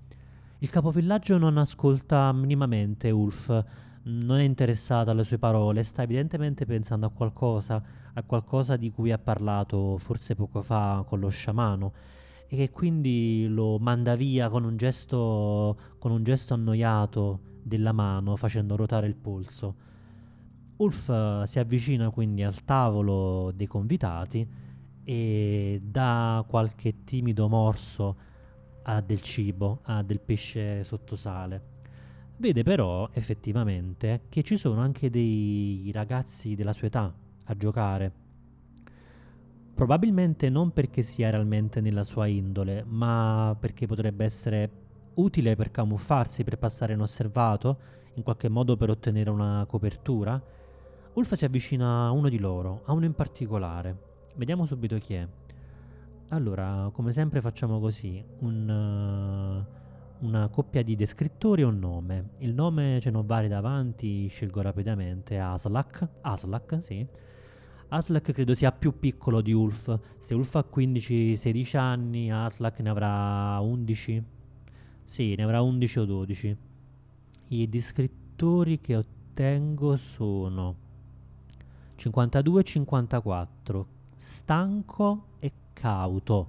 Il 0.59 0.71
capovillaggio 0.71 1.38
non 1.38 1.59
ascolta 1.59 2.33
minimamente 2.33 3.11
Ulf, 3.11 3.65
non 4.05 4.38
è 4.38 4.43
interessato 4.43 5.11
alle 5.11 5.23
sue 5.23 5.38
parole, 5.38 5.83
sta 5.85 6.03
evidentemente 6.03 6.65
pensando 6.65 7.07
a 7.07 7.11
qualcosa, 7.11 7.83
a 8.15 8.23
qualcosa 8.23 8.76
di 8.76 8.91
cui 8.91 9.12
ha 9.12 9.19
parlato 9.19 9.99
forse 9.99 10.35
poco 10.35 10.62
fa 10.62 11.05
con 11.07 11.21
lo 11.21 11.29
sciamano 11.29 11.93
e 12.49 12.57
che 12.57 12.71
quindi 12.71 13.47
lo 13.49 13.79
manda 13.79 14.15
via 14.15 14.49
con 14.49 14.65
un 14.65 14.76
gesto, 14.76 15.76
con 15.99 16.12
un 16.12 16.23
gesto 16.23 16.55
annoiato 16.55 17.41
della 17.62 17.93
mano 17.93 18.37
facendo 18.37 18.76
ruotare 18.76 19.07
il 19.07 19.17
polso. 19.17 19.75
Ulf 20.76 21.09
eh, 21.09 21.43
si 21.47 21.59
avvicina 21.59 22.11
quindi 22.11 22.43
al 22.43 22.65
tavolo 22.65 23.53
dei 23.55 23.67
convitati 23.67 24.47
e 25.03 25.81
dà 25.83 26.45
qualche 26.47 27.05
timido 27.05 27.49
morso 27.49 28.17
a 28.83 29.00
del 29.00 29.21
cibo, 29.21 29.81
a 29.85 30.03
del 30.03 30.21
pesce 30.21 30.85
sotto 30.85 31.17
sale. 31.17 31.75
Vede 32.37 32.62
però 32.62 33.09
effettivamente 33.12 34.23
che 34.29 34.43
ci 34.43 34.57
sono 34.57 34.81
anche 34.81 35.11
dei 35.11 35.91
ragazzi 35.93 36.55
della 36.55 36.73
sua 36.73 36.88
età 36.88 37.12
a 37.45 37.57
giocare. 37.57 38.25
Probabilmente 39.76 40.50
non 40.50 40.73
perché 40.73 41.02
sia 41.02 41.30
realmente 41.30 41.80
nella 41.80 42.02
sua 42.02 42.26
indole, 42.26 42.83
ma 42.85 43.56
perché 43.61 43.87
potrebbe 43.87 44.25
essere 44.25 44.71
utile 45.14 45.54
per 45.54 45.71
camuffarsi, 45.71 46.42
per 46.42 46.59
passare 46.59 46.95
inosservato, 46.95 47.78
in 48.14 48.25
qualche 48.25 48.49
modo 48.49 48.76
per 48.76 48.90
ottenere 48.90 49.30
una 49.30 49.64
copertura 49.68 50.42
Ulf 51.16 51.33
si 51.33 51.47
avvicina 51.47 52.04
a 52.04 52.11
uno 52.11 52.28
di 52.28 52.38
loro, 52.38 52.83
a 52.85 52.92
uno 52.92 53.06
in 53.06 53.14
particolare. 53.14 53.97
Vediamo 54.35 54.66
subito 54.66 54.99
chi 54.99 55.14
è. 55.14 55.26
Allora, 56.28 56.90
come 56.92 57.11
sempre 57.11 57.40
facciamo 57.40 57.80
così, 57.80 58.23
un, 58.40 59.64
uh, 60.21 60.26
una 60.26 60.49
coppia 60.49 60.83
di 60.83 60.95
descrittori 60.95 61.62
e 61.62 61.64
un 61.64 61.78
nome. 61.78 62.33
Il 62.40 62.52
nome 62.52 62.99
ce 63.00 63.11
ne 63.11 63.16
ho 63.16 63.23
vari 63.25 63.49
davanti, 63.49 64.28
scelgo 64.28 64.61
rapidamente 64.61 65.38
Aslak, 65.38 66.06
Aslak, 66.21 66.83
sì. 66.83 67.06
Aslak 67.88 68.33
credo 68.33 68.55
sia 68.55 68.73
più 68.73 68.99
piccolo 68.99 69.40
di 69.40 69.52
Ulf. 69.52 69.99
Se 70.19 70.35
Ulf 70.35 70.55
ha 70.57 70.64
15-16 70.73 71.76
anni, 71.76 72.31
Aslak 72.31 72.81
ne 72.81 72.90
avrà 72.90 73.61
11. 73.61 74.23
Sì, 75.05 75.35
ne 75.37 75.43
avrà 75.43 75.62
11 75.62 75.99
o 76.00 76.05
12. 76.05 76.57
I 77.49 77.69
descrittori 77.69 78.81
che 78.81 78.97
ottengo 78.97 79.97
sono 79.97 80.75
52 81.95 82.61
e 82.61 82.64
54. 82.64 83.87
Stanco 84.16 85.26
e 85.38 85.52
cauto. 85.73 86.49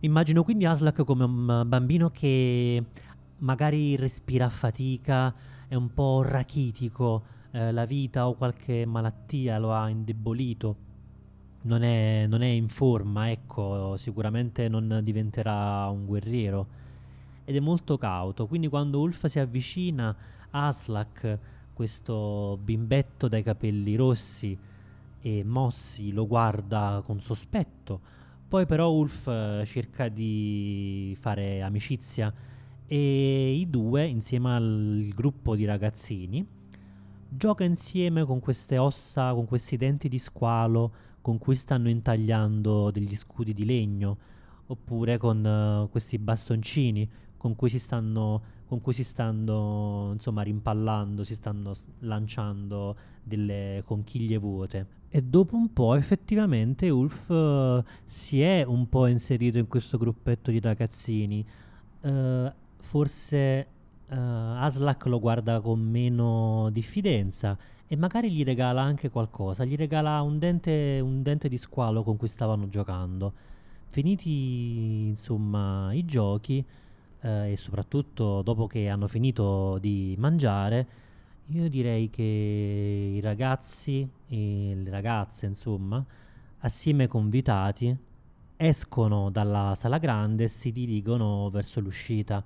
Immagino 0.00 0.44
quindi 0.44 0.66
Aslak 0.66 1.04
come 1.04 1.24
un 1.24 1.64
bambino 1.66 2.10
che 2.10 2.84
magari 3.38 3.96
respira 3.96 4.46
a 4.46 4.50
fatica, 4.50 5.34
è 5.66 5.74
un 5.74 5.92
po' 5.92 6.22
rachitico, 6.22 7.22
eh, 7.52 7.72
la 7.72 7.84
vita 7.84 8.28
o 8.28 8.34
qualche 8.34 8.84
malattia 8.86 9.58
lo 9.58 9.72
ha 9.72 9.88
indebolito. 9.88 10.88
Non 11.62 11.82
è, 11.82 12.26
non 12.26 12.42
è 12.42 12.46
in 12.46 12.68
forma, 12.68 13.30
ecco, 13.30 13.96
sicuramente 13.98 14.68
non 14.68 15.00
diventerà 15.02 15.88
un 15.88 16.06
guerriero. 16.06 16.66
Ed 17.44 17.56
è 17.56 17.60
molto 17.60 17.98
cauto, 17.98 18.46
quindi 18.46 18.68
quando 18.68 19.00
Ulf 19.00 19.26
si 19.26 19.38
avvicina, 19.38 20.16
Aslak, 20.50 21.38
questo 21.74 22.58
bimbetto 22.62 23.28
dai 23.28 23.42
capelli 23.42 23.96
rossi 23.96 24.56
e 25.20 25.44
mossi, 25.44 26.12
lo 26.12 26.26
guarda 26.26 27.02
con 27.04 27.20
sospetto. 27.20 28.00
Poi 28.48 28.66
però 28.66 28.90
Ulf 28.90 29.26
eh, 29.28 29.64
cerca 29.66 30.08
di 30.08 31.16
fare 31.20 31.62
amicizia 31.62 32.32
e 32.86 33.52
i 33.52 33.68
due, 33.68 34.06
insieme 34.06 34.54
al 34.54 35.08
gruppo 35.14 35.54
di 35.54 35.64
ragazzini, 35.64 36.44
gioca 37.30 37.64
insieme 37.64 38.24
con 38.24 38.40
queste 38.40 38.76
ossa, 38.76 39.32
con 39.32 39.46
questi 39.46 39.76
denti 39.76 40.08
di 40.08 40.18
squalo 40.18 40.92
con 41.20 41.38
cui 41.38 41.54
stanno 41.54 41.88
intagliando 41.88 42.90
degli 42.90 43.14
scudi 43.14 43.52
di 43.52 43.64
legno, 43.64 44.16
oppure 44.66 45.18
con 45.18 45.44
uh, 45.44 45.90
questi 45.90 46.18
bastoncini 46.18 47.08
con 47.36 47.56
cui 47.56 47.70
si 47.70 47.78
stanno, 47.78 48.42
cui 48.82 48.92
si 48.92 49.02
stanno 49.02 50.10
insomma 50.12 50.42
rimpallando, 50.42 51.24
si 51.24 51.34
stanno 51.34 51.72
lanciando 52.00 52.96
delle 53.22 53.82
conchiglie 53.86 54.36
vuote. 54.36 54.86
E 55.08 55.22
dopo 55.22 55.56
un 55.56 55.72
po' 55.72 55.94
effettivamente 55.94 56.90
Ulf 56.90 57.28
uh, 57.30 57.82
si 58.04 58.42
è 58.42 58.62
un 58.62 58.88
po' 58.88 59.06
inserito 59.06 59.58
in 59.58 59.68
questo 59.68 59.96
gruppetto 59.96 60.50
di 60.50 60.60
ragazzini. 60.60 61.44
Uh, 62.02 62.52
forse 62.76 63.66
uh, 64.10 64.14
Aslak 64.14 65.06
lo 65.06 65.18
guarda 65.18 65.60
con 65.60 65.80
meno 65.80 66.68
diffidenza 66.70 67.56
e 67.86 67.96
magari 67.96 68.30
gli 68.30 68.44
regala 68.44 68.82
anche 68.82 69.10
qualcosa, 69.10 69.64
gli 69.64 69.76
regala 69.76 70.20
un 70.22 70.38
dente, 70.38 71.00
un 71.02 71.22
dente 71.22 71.48
di 71.48 71.58
squalo 71.58 72.02
con 72.02 72.16
cui 72.16 72.28
stavano 72.28 72.68
giocando. 72.68 73.32
Finiti 73.90 75.08
insomma 75.08 75.92
i 75.92 76.04
giochi 76.04 76.64
eh, 77.22 77.52
e 77.52 77.56
soprattutto 77.56 78.42
dopo 78.42 78.66
che 78.66 78.88
hanno 78.88 79.08
finito 79.08 79.78
di 79.78 80.14
mangiare, 80.18 80.86
io 81.46 81.68
direi 81.68 82.10
che 82.10 82.22
i 82.22 83.20
ragazzi 83.20 84.08
e 84.28 84.72
le 84.76 84.90
ragazze 84.90 85.46
insomma, 85.46 86.04
assieme 86.58 87.04
ai 87.04 87.08
convitati, 87.08 87.96
escono 88.56 89.30
dalla 89.30 89.74
sala 89.74 89.98
grande 89.98 90.44
e 90.44 90.48
si 90.48 90.70
dirigono 90.70 91.50
verso 91.50 91.80
l'uscita. 91.80 92.44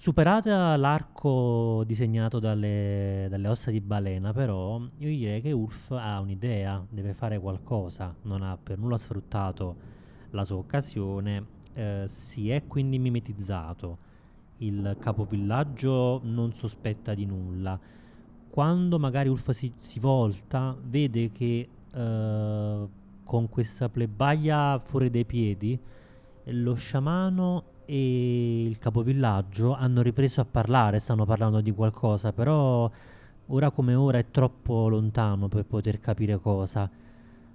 Superata 0.00 0.74
l'arco 0.78 1.84
disegnato 1.84 2.38
dalle, 2.38 3.26
dalle, 3.28 3.48
ossa 3.48 3.70
di 3.70 3.82
balena, 3.82 4.32
però, 4.32 4.80
io 4.96 5.08
direi 5.08 5.42
che 5.42 5.52
Ulf 5.52 5.90
ha 5.90 6.18
un'idea, 6.20 6.82
deve 6.88 7.12
fare 7.12 7.38
qualcosa, 7.38 8.16
non 8.22 8.40
ha 8.40 8.56
per 8.56 8.78
nulla 8.78 8.96
sfruttato 8.96 9.76
la 10.30 10.42
sua 10.42 10.56
occasione, 10.56 11.44
eh, 11.74 12.04
si 12.08 12.48
è 12.48 12.66
quindi 12.66 12.98
mimetizzato. 12.98 13.98
Il 14.56 14.96
capovillaggio 14.98 16.22
non 16.24 16.54
sospetta 16.54 17.12
di 17.12 17.26
nulla. 17.26 17.78
Quando 18.48 18.98
magari 18.98 19.28
Ulf 19.28 19.50
si, 19.50 19.70
si 19.76 20.00
volta, 20.00 20.74
vede 20.82 21.30
che 21.30 21.68
eh, 21.92 22.88
con 23.22 23.48
questa 23.50 23.90
plebaia 23.90 24.78
fuori 24.78 25.10
dai 25.10 25.26
piedi, 25.26 25.78
lo 26.44 26.72
sciamano 26.72 27.64
e 27.90 28.62
il 28.66 28.78
capovillaggio 28.78 29.74
hanno 29.74 30.00
ripreso 30.00 30.40
a 30.40 30.44
parlare, 30.44 31.00
stanno 31.00 31.24
parlando 31.24 31.60
di 31.60 31.72
qualcosa, 31.72 32.32
però 32.32 32.88
ora 33.46 33.70
come 33.72 33.94
ora 33.94 34.18
è 34.18 34.30
troppo 34.30 34.86
lontano 34.86 35.48
per 35.48 35.64
poter 35.64 35.98
capire 35.98 36.38
cosa. 36.38 36.88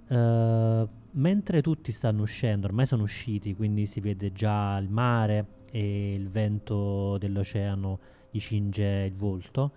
Uh, 0.08 0.86
mentre 1.12 1.62
tutti 1.62 1.90
stanno 1.90 2.20
uscendo, 2.20 2.66
ormai 2.66 2.84
sono 2.84 3.04
usciti, 3.04 3.56
quindi 3.56 3.86
si 3.86 4.00
vede 4.00 4.30
già 4.32 4.76
il 4.76 4.90
mare 4.90 5.46
e 5.70 6.12
il 6.12 6.28
vento 6.28 7.16
dell'oceano 7.16 7.98
gli 8.30 8.38
cinge 8.38 9.04
il 9.06 9.14
volto. 9.14 9.70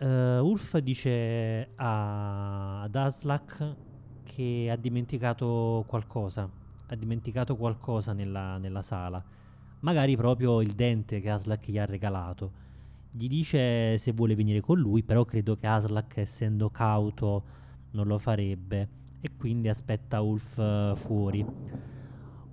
Uh, 0.00 0.44
Ulf 0.44 0.76
dice 0.80 1.70
a, 1.76 2.82
ad 2.82 2.94
Aslak 2.94 3.74
che 4.22 4.68
ha 4.70 4.76
dimenticato 4.76 5.84
qualcosa 5.86 6.59
ha 6.92 6.96
dimenticato 6.96 7.56
qualcosa 7.56 8.12
nella, 8.12 8.58
nella 8.58 8.82
sala, 8.82 9.22
magari 9.80 10.16
proprio 10.16 10.60
il 10.60 10.72
dente 10.72 11.20
che 11.20 11.30
Aslak 11.30 11.68
gli 11.68 11.78
ha 11.78 11.84
regalato. 11.84 12.68
Gli 13.12 13.28
dice 13.28 13.96
se 13.96 14.12
vuole 14.12 14.34
venire 14.34 14.60
con 14.60 14.78
lui, 14.78 15.02
però 15.02 15.24
credo 15.24 15.54
che 15.56 15.68
Aslak, 15.68 16.16
essendo 16.16 16.68
cauto, 16.70 17.42
non 17.92 18.06
lo 18.06 18.18
farebbe 18.18 18.88
e 19.20 19.30
quindi 19.36 19.68
aspetta 19.68 20.20
Ulf 20.20 20.56
uh, 20.56 20.96
fuori. 20.96 21.46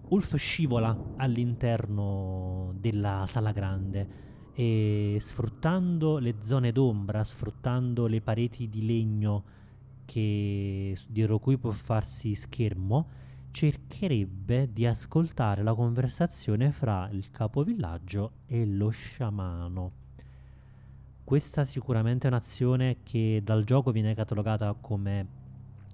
Ulf 0.09 0.35
scivola 0.35 1.13
all'interno 1.17 2.73
della 2.79 3.25
sala 3.27 3.51
grande 3.51 4.25
e 4.53 5.17
sfruttando 5.19 6.19
le 6.19 6.35
zone 6.39 6.71
d'ombra, 6.71 7.23
sfruttando 7.23 8.05
le 8.05 8.21
pareti 8.21 8.69
di 8.69 8.85
legno 8.85 9.43
che, 10.05 10.95
dietro 11.07 11.39
cui 11.39 11.57
può 11.57 11.71
farsi 11.71 12.35
schermo, 12.35 13.25
cercherebbe 13.51 14.71
di 14.71 14.85
ascoltare 14.85 15.63
la 15.63 15.73
conversazione 15.73 16.71
fra 16.71 17.09
il 17.11 17.29
capovillaggio 17.31 18.31
e 18.45 18.65
lo 18.65 18.89
sciamano. 18.89 19.91
Questa 21.23 21.63
sicuramente 21.63 22.27
è 22.27 22.29
un'azione 22.29 22.97
che 23.03 23.41
dal 23.43 23.63
gioco 23.63 23.91
viene 23.91 24.13
catalogata 24.13 24.73
come 24.79 25.27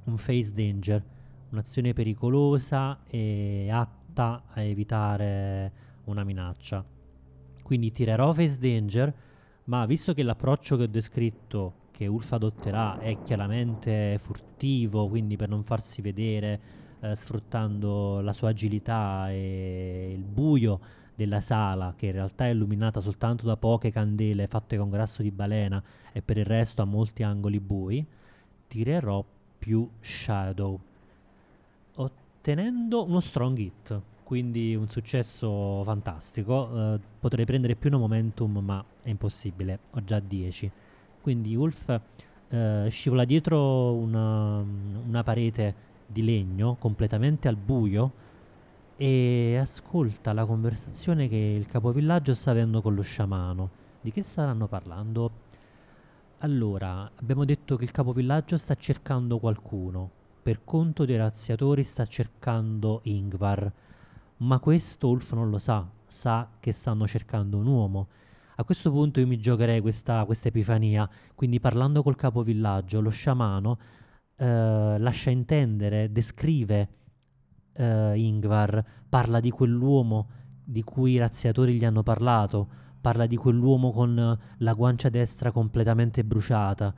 un 0.03 0.17
face 0.17 0.53
danger, 0.53 1.03
un'azione 1.49 1.93
pericolosa 1.93 3.03
e 3.05 3.69
atta 3.71 4.43
a 4.53 4.61
evitare 4.61 5.71
una 6.05 6.23
minaccia. 6.23 6.85
Quindi 7.63 7.91
tirerò 7.91 8.33
face 8.33 8.59
danger, 8.59 9.13
ma 9.65 9.85
visto 9.85 10.13
che 10.13 10.21
l'approccio 10.21 10.75
che 10.75 10.83
ho 10.83 10.87
descritto 10.87 11.81
che 11.91 12.07
Ulf 12.07 12.33
adotterà 12.33 12.99
è 12.99 13.21
chiaramente 13.23 14.19
furtivo, 14.21 15.07
quindi 15.07 15.35
per 15.35 15.47
non 15.47 15.63
farsi 15.63 16.01
vedere 16.01 16.59
eh, 17.03 17.15
sfruttando 17.15 18.21
la 18.21 18.31
sua 18.31 18.49
agilità 18.49 19.29
e 19.29 20.13
il 20.13 20.23
buio 20.23 20.79
della 21.15 21.41
sala, 21.41 21.93
che 21.97 22.07
in 22.07 22.13
realtà 22.13 22.45
è 22.45 22.49
illuminata 22.49 23.01
soltanto 23.01 23.45
da 23.45 23.57
poche 23.57 23.91
candele 23.91 24.47
fatte 24.47 24.77
con 24.77 24.89
grasso 24.89 25.21
di 25.21 25.29
balena 25.29 25.83
e 26.11 26.21
per 26.21 26.37
il 26.37 26.45
resto 26.45 26.81
ha 26.81 26.85
molti 26.85 27.23
angoli 27.23 27.59
bui, 27.59 28.05
tirerò 28.67 29.23
più 29.59 29.87
Shadow, 29.99 30.79
ottenendo 31.95 33.03
uno 33.03 33.19
strong 33.19 33.57
hit, 33.57 34.01
quindi 34.23 34.73
un 34.73 34.87
successo 34.87 35.83
fantastico. 35.83 36.95
Eh, 36.95 36.99
potrei 37.19 37.45
prendere 37.45 37.75
più 37.75 37.89
no 37.89 37.99
momentum, 37.99 38.57
ma 38.59 38.83
è 39.01 39.09
impossibile, 39.09 39.79
ho 39.91 40.03
già 40.03 40.19
10. 40.19 40.71
Quindi 41.21 41.55
Wolf 41.55 41.99
eh, 42.49 42.87
scivola 42.89 43.25
dietro 43.25 43.93
una, 43.93 44.57
una 44.57 45.23
parete 45.23 45.91
di 46.05 46.23
legno 46.23 46.75
completamente 46.79 47.47
al 47.47 47.55
buio 47.55 48.21
e 48.95 49.57
ascolta 49.59 50.33
la 50.33 50.45
conversazione 50.45 51.27
che 51.27 51.35
il 51.35 51.65
capovillaggio 51.65 52.33
sta 52.33 52.51
avendo 52.51 52.81
con 52.81 52.93
lo 52.93 53.01
sciamano. 53.01 53.69
Di 54.01 54.11
che 54.11 54.21
staranno 54.21 54.67
parlando? 54.67 55.31
Allora, 56.39 57.09
abbiamo 57.15 57.45
detto 57.45 57.75
che 57.75 57.85
il 57.85 57.91
capovillaggio 57.91 58.57
sta 58.57 58.75
cercando 58.75 59.39
qualcuno. 59.39 60.09
Per 60.43 60.63
conto 60.63 61.05
dei 61.05 61.17
razziatori 61.17 61.83
sta 61.83 62.05
cercando 62.05 62.99
Ingvar. 63.03 63.71
Ma 64.37 64.59
questo 64.59 65.07
Ulf 65.07 65.33
non 65.33 65.49
lo 65.49 65.57
sa. 65.57 65.87
Sa 66.05 66.49
che 66.59 66.73
stanno 66.73 67.07
cercando 67.07 67.57
un 67.57 67.65
uomo. 67.65 68.07
A 68.55 68.63
questo 68.65 68.91
punto 68.91 69.19
io 69.19 69.27
mi 69.27 69.39
giocherei 69.39 69.79
questa, 69.79 70.25
questa 70.25 70.49
epifania. 70.49 71.09
Quindi 71.33 71.59
parlando 71.59 72.03
col 72.03 72.15
capovillaggio, 72.15 72.99
lo 72.99 73.09
sciamano 73.09 73.77
eh, 74.35 74.97
lascia 74.97 75.29
intendere, 75.29 76.11
descrive 76.11 76.89
eh, 77.73 78.13
Ingvar, 78.17 78.83
parla 79.07 79.39
di 79.39 79.49
quell'uomo 79.49 80.27
di 80.63 80.83
cui 80.83 81.13
i 81.13 81.17
razziatori 81.17 81.75
gli 81.75 81.85
hanno 81.85 82.03
parlato, 82.03 82.67
parla 83.01 83.25
di 83.25 83.35
quell'uomo 83.35 83.91
con 83.91 84.37
la 84.57 84.73
guancia 84.73 85.09
destra 85.09 85.51
completamente 85.51 86.23
bruciata 86.23 86.93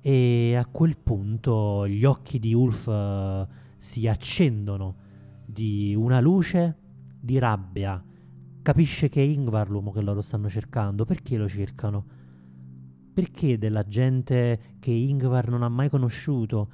E 0.00 0.56
a 0.56 0.64
quel 0.64 0.96
punto 0.96 1.86
gli 1.86 2.04
occhi 2.04 2.38
di 2.38 2.54
Ulf 2.54 2.86
uh, 2.86 3.46
si 3.76 4.08
accendono 4.08 4.96
di 5.44 5.94
una 5.94 6.20
luce 6.20 6.76
di 7.20 7.38
rabbia. 7.38 8.02
Capisce 8.62 9.08
che 9.08 9.20
è 9.20 9.24
Ingvar 9.24 9.68
l'uomo 9.68 9.92
che 9.92 10.00
loro 10.00 10.22
stanno 10.22 10.48
cercando. 10.48 11.04
Perché 11.04 11.36
lo 11.36 11.48
cercano? 11.48 12.04
Perché 13.14 13.58
della 13.58 13.86
gente 13.86 14.76
che 14.80 14.90
Ingvar 14.90 15.48
non 15.48 15.62
ha 15.62 15.68
mai 15.68 15.88
conosciuto 15.88 16.68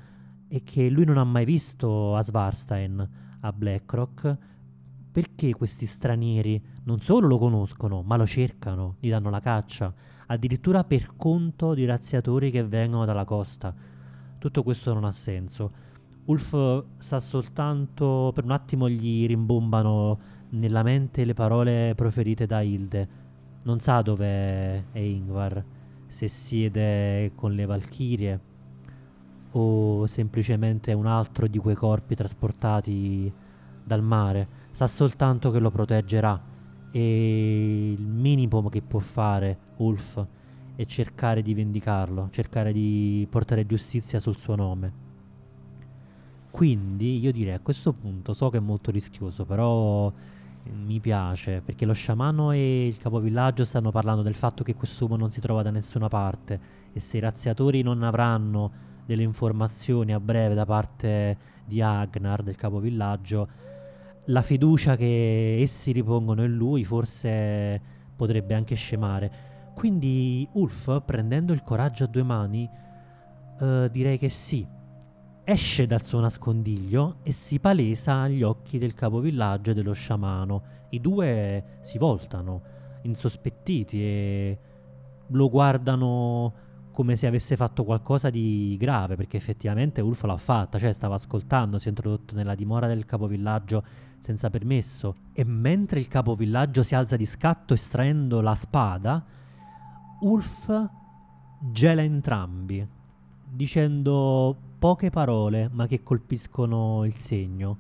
e 0.48 0.62
che 0.62 0.88
lui 0.88 1.04
non 1.04 1.18
ha 1.18 1.24
mai 1.24 1.44
visto 1.44 2.16
a 2.16 2.22
Svarstein, 2.22 3.08
a 3.40 3.52
Blackrock? 3.52 4.38
Perché 5.12 5.52
questi 5.52 5.84
stranieri 5.84 6.58
non 6.84 7.00
solo 7.00 7.26
lo 7.26 7.36
conoscono, 7.36 8.00
ma 8.00 8.16
lo 8.16 8.26
cercano, 8.26 8.96
gli 9.00 9.10
danno 9.10 9.28
la 9.28 9.40
caccia, 9.40 9.92
addirittura 10.28 10.82
per 10.82 11.12
conto 11.14 11.74
di 11.74 11.84
razziatori 11.84 12.50
che 12.50 12.64
vengono 12.64 13.04
dalla 13.04 13.26
costa? 13.26 13.74
Tutto 14.38 14.62
questo 14.62 14.94
non 14.94 15.04
ha 15.04 15.12
senso. 15.12 15.70
Ulf 16.24 16.84
sa 16.96 17.20
soltanto, 17.20 18.30
per 18.34 18.44
un 18.44 18.52
attimo 18.52 18.88
gli 18.88 19.26
rimbombano 19.26 20.18
nella 20.50 20.82
mente 20.82 21.26
le 21.26 21.34
parole 21.34 21.92
proferite 21.94 22.46
da 22.46 22.62
Hilde. 22.62 23.08
Non 23.64 23.78
sa 23.80 24.00
dove 24.00 24.90
è 24.90 24.98
Ingvar, 24.98 25.62
se 26.10 26.26
siede 26.26 27.30
con 27.36 27.54
le 27.54 27.66
Valchirie 27.66 28.40
o 29.52 30.06
semplicemente 30.06 30.92
un 30.92 31.06
altro 31.06 31.46
di 31.46 31.58
quei 31.58 31.76
corpi 31.76 32.16
trasportati 32.16 33.32
dal 33.82 34.02
mare. 34.02 34.58
Sa 34.72 34.88
soltanto 34.88 35.50
che 35.50 35.60
lo 35.60 35.70
proteggerà 35.70 36.40
e 36.90 37.92
il 37.92 38.06
minimo 38.06 38.68
che 38.68 38.82
può 38.82 38.98
fare 38.98 39.56
Ulf 39.76 40.26
è 40.74 40.84
cercare 40.84 41.42
di 41.42 41.54
vendicarlo, 41.54 42.28
cercare 42.32 42.72
di 42.72 43.26
portare 43.30 43.64
giustizia 43.64 44.18
sul 44.18 44.36
suo 44.36 44.56
nome. 44.56 44.92
Quindi 46.50 47.20
io 47.20 47.30
direi 47.30 47.54
a 47.54 47.60
questo 47.60 47.92
punto, 47.92 48.32
so 48.32 48.50
che 48.50 48.56
è 48.56 48.60
molto 48.60 48.90
rischioso, 48.90 49.44
però 49.44 50.12
mi 50.64 51.00
piace 51.00 51.62
perché 51.64 51.86
lo 51.86 51.92
sciamano 51.92 52.52
e 52.52 52.86
il 52.86 52.98
capovillaggio 52.98 53.64
stanno 53.64 53.90
parlando 53.90 54.22
del 54.22 54.34
fatto 54.34 54.62
che 54.62 54.74
quest'uomo 54.74 55.16
non 55.16 55.30
si 55.30 55.40
trova 55.40 55.62
da 55.62 55.70
nessuna 55.70 56.08
parte 56.08 56.60
e 56.92 57.00
se 57.00 57.16
i 57.16 57.20
razziatori 57.20 57.82
non 57.82 58.02
avranno 58.02 58.88
delle 59.06 59.22
informazioni 59.22 60.12
a 60.12 60.20
breve 60.20 60.54
da 60.54 60.64
parte 60.64 61.36
di 61.64 61.80
Agnar, 61.80 62.42
del 62.42 62.56
capovillaggio, 62.56 63.48
la 64.26 64.42
fiducia 64.42 64.96
che 64.96 65.60
essi 65.60 65.92
ripongono 65.92 66.44
in 66.44 66.54
lui 66.54 66.84
forse 66.84 67.80
potrebbe 68.14 68.54
anche 68.54 68.74
scemare. 68.74 69.48
Quindi 69.74 70.46
Ulf, 70.52 71.02
prendendo 71.04 71.52
il 71.52 71.62
coraggio 71.62 72.04
a 72.04 72.06
due 72.06 72.22
mani, 72.22 72.68
uh, 73.60 73.88
direi 73.88 74.18
che 74.18 74.28
sì, 74.28 74.66
esce 75.44 75.86
dal 75.86 76.02
suo 76.02 76.20
nascondiglio 76.20 77.16
e 77.22 77.32
si 77.32 77.58
palesa 77.58 78.22
agli 78.22 78.42
occhi 78.42 78.78
del 78.78 78.94
capovillaggio 78.94 79.70
e 79.70 79.74
dello 79.74 79.92
sciamano. 79.92 80.62
I 80.90 81.00
due 81.00 81.78
si 81.80 81.98
voltano, 81.98 82.62
insospettiti, 83.02 84.02
e 84.02 84.58
lo 85.28 85.48
guardano 85.48 86.52
come 86.92 87.16
se 87.16 87.26
avesse 87.26 87.56
fatto 87.56 87.84
qualcosa 87.84 88.30
di 88.30 88.76
grave, 88.78 89.16
perché 89.16 89.36
effettivamente 89.36 90.00
Ulf 90.00 90.22
l'ha 90.24 90.36
fatta, 90.36 90.78
cioè 90.78 90.92
stava 90.92 91.14
ascoltando, 91.14 91.78
si 91.78 91.86
è 91.86 91.90
introdotto 91.90 92.34
nella 92.34 92.54
dimora 92.54 92.86
del 92.86 93.04
capovillaggio 93.04 93.84
senza 94.18 94.50
permesso, 94.50 95.14
e 95.32 95.44
mentre 95.44 96.00
il 96.00 96.08
capovillaggio 96.08 96.82
si 96.82 96.94
alza 96.94 97.16
di 97.16 97.24
scatto 97.24 97.74
estraendo 97.74 98.40
la 98.40 98.54
spada, 98.54 99.24
Ulf 100.20 100.88
gela 101.60 102.02
entrambi, 102.02 102.86
dicendo 103.48 104.56
poche 104.80 105.10
parole 105.10 105.68
ma 105.70 105.86
che 105.86 106.02
colpiscono 106.02 107.04
il 107.04 107.14
segno. 107.14 107.78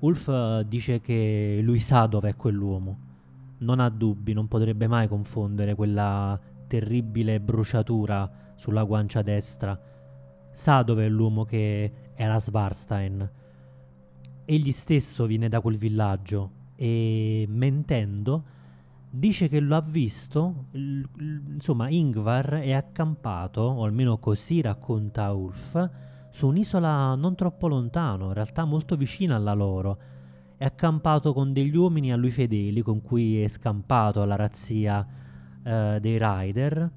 Ulf 0.00 0.28
eh, 0.28 0.64
dice 0.66 1.00
che 1.00 1.60
lui 1.62 1.78
sa 1.78 2.06
dove 2.06 2.30
è 2.30 2.36
quell'uomo. 2.36 2.98
Non 3.58 3.78
ha 3.78 3.88
dubbi, 3.88 4.32
non 4.32 4.48
potrebbe 4.48 4.88
mai 4.88 5.06
confondere 5.06 5.76
quella 5.76 6.38
terribile 6.66 7.38
bruciatura 7.38 8.52
sulla 8.56 8.82
guancia 8.82 9.22
destra. 9.22 9.80
Sa 10.50 10.82
dove 10.82 11.06
è 11.06 11.08
l'uomo 11.08 11.44
che 11.44 11.92
era 12.14 12.40
Svarstein. 12.40 13.30
Egli 14.44 14.72
stesso 14.72 15.26
viene 15.26 15.48
da 15.48 15.60
quel 15.60 15.78
villaggio 15.78 16.50
e, 16.74 17.46
mentendo, 17.48 18.42
dice 19.08 19.46
che 19.46 19.60
lo 19.60 19.76
ha 19.76 19.80
visto, 19.80 20.66
l- 20.72 21.00
l- 21.00 21.52
insomma 21.54 21.88
Ingvar 21.88 22.54
è 22.54 22.72
accampato, 22.72 23.60
o 23.60 23.84
almeno 23.84 24.18
così 24.18 24.60
racconta 24.60 25.32
Ulf, 25.32 25.90
su 26.34 26.48
un'isola 26.48 27.14
non 27.14 27.36
troppo 27.36 27.68
lontano, 27.68 28.26
in 28.26 28.32
realtà 28.32 28.64
molto 28.64 28.96
vicina 28.96 29.36
alla 29.36 29.52
loro. 29.52 29.98
È 30.56 30.64
accampato 30.64 31.32
con 31.32 31.52
degli 31.52 31.76
uomini 31.76 32.10
a 32.10 32.16
lui 32.16 32.32
fedeli 32.32 32.82
con 32.82 33.02
cui 33.02 33.40
è 33.40 33.46
scampato 33.46 34.20
alla 34.20 34.34
razzia 34.34 35.06
eh, 35.62 35.98
dei 36.00 36.18
rider 36.20 36.90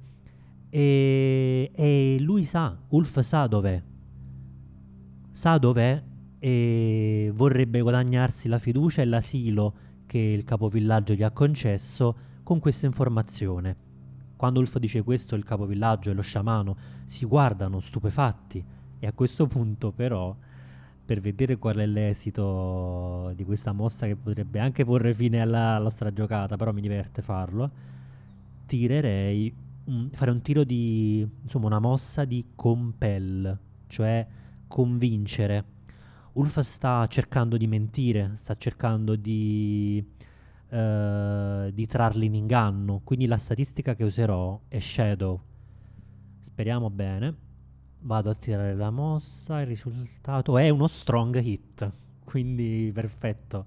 e, 0.68 1.70
e 1.72 2.16
lui 2.18 2.42
sa, 2.42 2.76
Ulf 2.88 3.20
sa 3.20 3.46
dov'è. 3.46 3.80
Sa 5.30 5.56
dov'è 5.56 6.02
e 6.40 7.30
vorrebbe 7.32 7.80
guadagnarsi 7.80 8.48
la 8.48 8.58
fiducia 8.58 9.02
e 9.02 9.04
l'asilo 9.04 9.74
che 10.06 10.18
il 10.18 10.42
capovillaggio 10.42 11.14
gli 11.14 11.22
ha 11.22 11.30
concesso 11.30 12.16
con 12.42 12.58
questa 12.58 12.86
informazione. 12.86 13.76
Quando 14.34 14.58
Ulf 14.58 14.78
dice 14.78 15.04
questo, 15.04 15.36
il 15.36 15.44
capovillaggio 15.44 16.10
e 16.10 16.14
lo 16.14 16.22
sciamano 16.22 16.76
si 17.04 17.24
guardano 17.24 17.78
stupefatti 17.78 18.76
e 18.98 19.06
a 19.06 19.12
questo 19.12 19.46
punto 19.46 19.92
però, 19.92 20.34
per 21.04 21.20
vedere 21.20 21.56
qual 21.56 21.76
è 21.76 21.86
l'esito 21.86 23.32
di 23.34 23.44
questa 23.44 23.72
mossa 23.72 24.06
che 24.06 24.16
potrebbe 24.16 24.58
anche 24.58 24.84
porre 24.84 25.14
fine 25.14 25.40
alla, 25.40 25.70
alla 25.70 25.84
nostra 25.84 26.12
giocata, 26.12 26.56
però 26.56 26.72
mi 26.72 26.80
diverte 26.80 27.22
farlo, 27.22 27.70
tirerei, 28.66 29.52
un, 29.84 30.10
fare 30.12 30.30
un 30.30 30.42
tiro 30.42 30.64
di, 30.64 31.26
insomma, 31.42 31.66
una 31.66 31.78
mossa 31.78 32.24
di 32.24 32.44
compel, 32.54 33.58
cioè 33.86 34.26
convincere. 34.66 35.64
Ulf 36.34 36.60
sta 36.60 37.06
cercando 37.08 37.56
di 37.56 37.66
mentire, 37.66 38.32
sta 38.34 38.54
cercando 38.54 39.16
di, 39.16 40.04
uh, 40.68 41.70
di 41.72 41.86
trarli 41.86 42.26
in 42.26 42.34
inganno, 42.34 43.00
quindi 43.02 43.26
la 43.26 43.38
statistica 43.38 43.94
che 43.94 44.04
userò 44.04 44.60
è 44.68 44.78
Shadow. 44.78 45.40
Speriamo 46.38 46.90
bene. 46.90 47.46
Vado 48.00 48.30
a 48.30 48.34
tirare 48.34 48.74
la 48.74 48.90
mossa, 48.90 49.60
il 49.60 49.66
risultato 49.66 50.56
è 50.56 50.68
uno 50.68 50.86
strong 50.86 51.40
hit, 51.42 51.90
quindi 52.24 52.90
perfetto. 52.94 53.66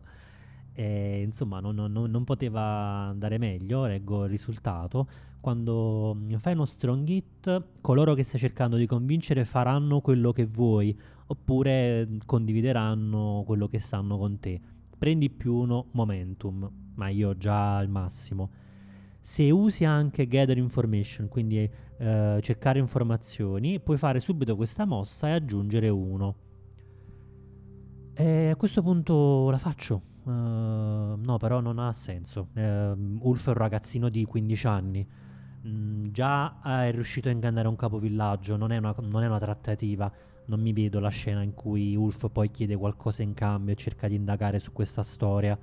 E, 0.74 1.22
insomma, 1.22 1.60
non, 1.60 1.76
non, 1.76 1.92
non, 1.92 2.24
poteva 2.24 2.62
andare 3.10 3.38
meglio, 3.38 3.86
leggo 3.86 4.24
il 4.24 4.30
risultato. 4.30 5.08
Quando 5.42 6.16
mm, 6.16 6.36
fai 6.36 6.54
uno 6.54 6.66
strong 6.66 7.08
hit, 7.08 7.64
coloro 7.82 8.14
che 8.14 8.24
stai 8.24 8.40
cercando 8.40 8.78
di 8.78 8.86
convincere 8.86 9.44
faranno 9.44 10.00
quello 10.00 10.32
che 10.32 10.46
vuoi, 10.46 10.98
oppure 11.28 12.08
mm, 12.08 12.18
condivideranno 12.26 13.44
quello 13.46 13.68
che 13.68 13.80
sanno 13.80 14.18
con 14.18 14.40
te. 14.40 14.60
Prendi 14.98 15.30
più 15.30 15.56
uno 15.56 15.88
momentum, 15.92 16.70
ma 16.96 17.10
io 17.10 17.36
già 17.36 17.78
al 17.78 17.90
massimo. 17.90 18.50
Se 19.20 19.52
usi 19.52 19.84
anche 19.84 20.28
gather 20.28 20.58
information, 20.58 21.28
quindi 21.28 21.70
eh, 22.02 22.40
cercare 22.42 22.80
informazioni, 22.80 23.80
puoi 23.80 23.96
fare 23.96 24.20
subito 24.20 24.56
questa 24.56 24.86
mossa 24.86 25.28
e 25.28 25.34
aggiungere 25.34 25.88
uno. 25.88 26.36
E 28.16 28.50
a 28.50 28.56
questo 28.56 28.82
punto 28.82 29.52
la 29.52 29.60
faccio. 29.60 30.02
Uh, 30.24 30.30
no, 30.32 31.38
però 31.40 31.60
non 31.60 31.78
ha 31.78 31.94
senso. 31.94 32.48
Uh, 32.56 33.20
Ulf 33.22 33.46
è 33.46 33.50
un 33.50 33.54
ragazzino 33.54 34.10
di 34.10 34.26
15 34.26 34.68
anni. 34.68 35.08
Mm, 35.68 36.08
già 36.08 36.60
è 36.64 36.92
riuscito 36.92 37.30
a 37.30 37.32
ingannare 37.32 37.68
un 37.68 37.76
capovillaggio. 37.76 38.58
Non 38.58 38.72
è, 38.72 38.78
una, 38.78 38.96
non 39.02 39.22
è 39.22 39.28
una 39.28 39.38
trattativa. 39.38 40.12
Non 40.46 40.60
mi 40.60 40.74
vedo 40.74 41.00
la 41.00 41.10
scena 41.10 41.44
in 41.44 41.54
cui 41.54 41.96
Ulf 41.96 42.30
poi 42.32 42.50
chiede 42.50 42.76
qualcosa 42.76 43.22
in 43.22 43.36
cambio 43.36 43.74
e 43.74 43.78
cerca 43.78 44.08
di 44.08 44.16
indagare 44.16 44.58
su 44.58 44.72
questa 44.72 45.04
storia. 45.04 45.56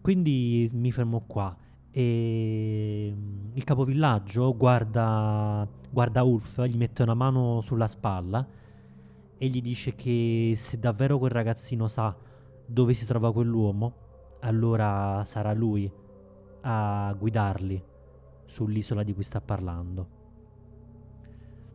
Quindi 0.00 0.70
mi 0.72 0.90
fermo 0.90 1.24
qua 1.26 1.54
e 1.92 3.12
mm, 3.14 3.50
il 3.52 3.64
capovillaggio 3.64 4.56
guarda, 4.56 5.68
guarda 5.90 6.22
Ulf, 6.22 6.62
gli 6.64 6.76
mette 6.76 7.02
una 7.02 7.14
mano 7.14 7.60
sulla 7.60 7.86
spalla 7.86 8.46
e 9.36 9.46
gli 9.46 9.60
dice 9.60 9.94
che 9.94 10.54
se 10.56 10.78
davvero 10.78 11.18
quel 11.18 11.30
ragazzino 11.30 11.88
sa 11.88 12.16
dove 12.64 12.94
si 12.94 13.04
trova 13.04 13.32
quell'uomo, 13.32 13.94
allora 14.40 15.22
sarà 15.24 15.52
lui 15.52 15.90
a 16.62 17.14
guidarli 17.18 17.84
sull'isola 18.46 19.02
di 19.02 19.12
cui 19.12 19.24
sta 19.24 19.40
parlando. 19.40 20.20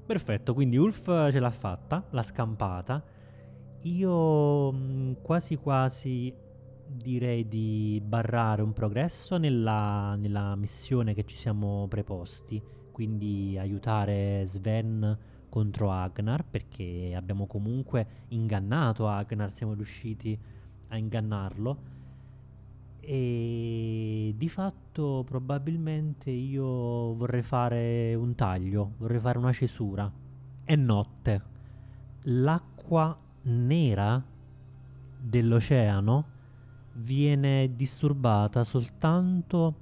Perfetto, 0.06 0.54
quindi 0.54 0.78
Ulf 0.78 1.30
ce 1.32 1.40
l'ha 1.40 1.52
fatta, 1.52 2.06
l'ha 2.12 2.24
scampata. 2.24 3.04
Io 3.82 4.72
mm, 4.72 5.14
quasi 5.22 5.58
quasi 5.58 6.34
direi 6.88 7.48
di 7.48 8.02
barrare 8.04 8.62
un 8.62 8.74
progresso 8.74 9.38
nella, 9.38 10.16
nella 10.16 10.56
missione 10.56 11.14
che 11.14 11.26
ci 11.26 11.36
siamo 11.36 11.88
preposti, 11.88 12.62
quindi 12.92 13.58
aiutare 13.58 14.44
Sven 14.46 15.18
contro 15.50 15.92
Agnar 15.92 16.44
perché 16.46 17.14
abbiamo 17.16 17.46
comunque 17.46 18.26
ingannato 18.30 19.08
Agnar, 19.08 19.54
siamo 19.54 19.74
riusciti 19.74 20.38
a 20.90 20.98
ingannarlo 20.98 21.96
e 23.00 24.34
di 24.36 24.50
fatto 24.50 25.24
probabilmente 25.26 26.30
io 26.30 27.14
vorrei 27.14 27.42
fare 27.42 28.14
un 28.16 28.36
taglio, 28.36 28.96
vorrei 28.98 29.20
fare 29.20 29.38
una 29.38 29.54
cesura. 29.54 30.12
È 30.64 30.76
notte. 30.76 31.42
L'acqua 32.24 33.18
nera 33.44 34.22
dell'oceano 35.20 36.36
viene 36.98 37.76
disturbata 37.76 38.64
soltanto 38.64 39.76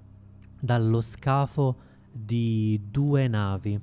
dallo 0.59 1.01
scafo 1.01 1.75
di 2.11 2.79
due 2.89 3.27
navi, 3.27 3.79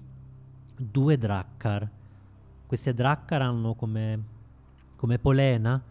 due 0.76 1.16
Drakkar. 1.16 1.88
Queste 2.66 2.94
Drakkar 2.94 3.42
hanno 3.42 3.74
come, 3.74 4.22
come 4.96 5.18
polena 5.18 5.82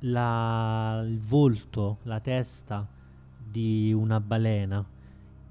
la, 0.00 1.02
il 1.06 1.20
volto, 1.20 1.98
la 2.02 2.20
testa 2.20 2.86
di 3.48 3.92
una 3.92 4.20
balena 4.20 4.84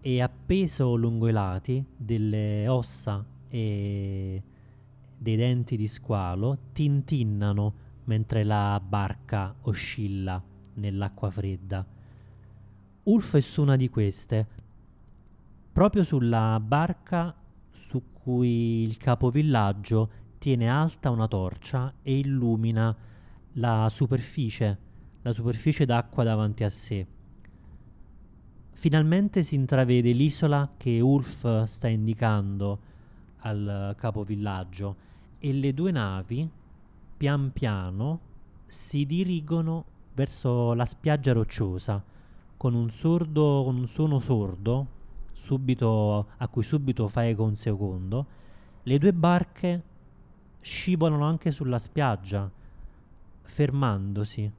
e 0.01 0.21
appeso 0.21 0.95
lungo 0.95 1.27
i 1.27 1.31
lati 1.31 1.83
delle 1.95 2.67
ossa 2.67 3.25
e 3.47 4.43
dei 5.17 5.35
denti 5.35 5.77
di 5.77 5.87
squalo 5.87 6.57
tintinnano 6.73 7.73
mentre 8.03 8.43
la 8.43 8.79
barca 8.85 9.55
oscilla 9.61 10.53
nell'acqua 10.75 11.29
fredda. 11.29 11.85
Ulf 13.03 13.35
è 13.35 13.39
su 13.41 13.61
una 13.61 13.75
di 13.75 13.89
queste, 13.89 14.47
proprio 15.71 16.03
sulla 16.03 16.59
barca 16.59 17.35
su 17.69 18.01
cui 18.13 18.83
il 18.83 18.97
capovillaggio 18.97 20.09
tiene 20.37 20.69
alta 20.69 21.09
una 21.09 21.27
torcia 21.27 21.95
e 22.01 22.17
illumina 22.19 22.95
la 23.53 23.87
superficie, 23.89 24.77
la 25.21 25.33
superficie 25.33 25.85
d'acqua 25.85 26.23
davanti 26.23 26.63
a 26.63 26.69
sé. 26.69 27.05
Finalmente 28.73 29.43
si 29.43 29.55
intravede 29.55 30.11
l'isola 30.11 30.73
che 30.77 30.99
Ulf 30.99 31.63
sta 31.63 31.87
indicando 31.87 32.79
al 33.39 33.95
capovillaggio 33.97 34.95
e 35.39 35.53
le 35.53 35.73
due 35.73 35.91
navi 35.91 36.49
pian 37.17 37.51
piano 37.51 38.19
si 38.65 39.05
dirigono 39.05 39.85
verso 40.15 40.73
la 40.73 40.85
spiaggia 40.85 41.33
rocciosa 41.33 42.01
con 42.57 42.73
un 42.73 42.89
sordo 42.89 43.63
con 43.65 43.77
un 43.77 43.87
suono 43.87 44.19
sordo 44.19 44.87
subito, 45.33 46.27
a 46.37 46.47
cui 46.47 46.63
subito 46.63 47.07
fa 47.07 47.27
eco 47.27 47.43
un 47.43 47.55
secondo 47.55 48.25
le 48.83 48.97
due 48.97 49.13
barche 49.13 49.83
scivolano 50.61 51.25
anche 51.25 51.51
sulla 51.51 51.79
spiaggia 51.79 52.49
fermandosi. 53.41 54.51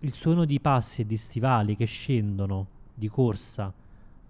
Il 0.00 0.12
suono 0.12 0.44
di 0.44 0.58
passi 0.60 1.02
e 1.02 1.06
di 1.06 1.16
stivali 1.16 1.76
che 1.76 1.84
scendono 1.84 2.66
di 2.94 3.08
corsa 3.08 3.72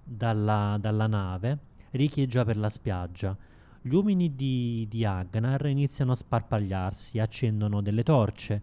dalla, 0.02 0.76
dalla 0.81 1.07
nave 1.07 1.59
richieggia 1.92 2.44
per 2.44 2.57
la 2.57 2.68
spiaggia. 2.68 3.37
Gli 3.81 3.94
uomini 3.94 4.35
di, 4.35 4.87
di 4.88 5.05
Agnar 5.05 5.66
iniziano 5.66 6.12
a 6.12 6.16
sparpagliarsi, 6.16 7.18
accendono 7.18 7.81
delle 7.81 8.02
torce. 8.02 8.62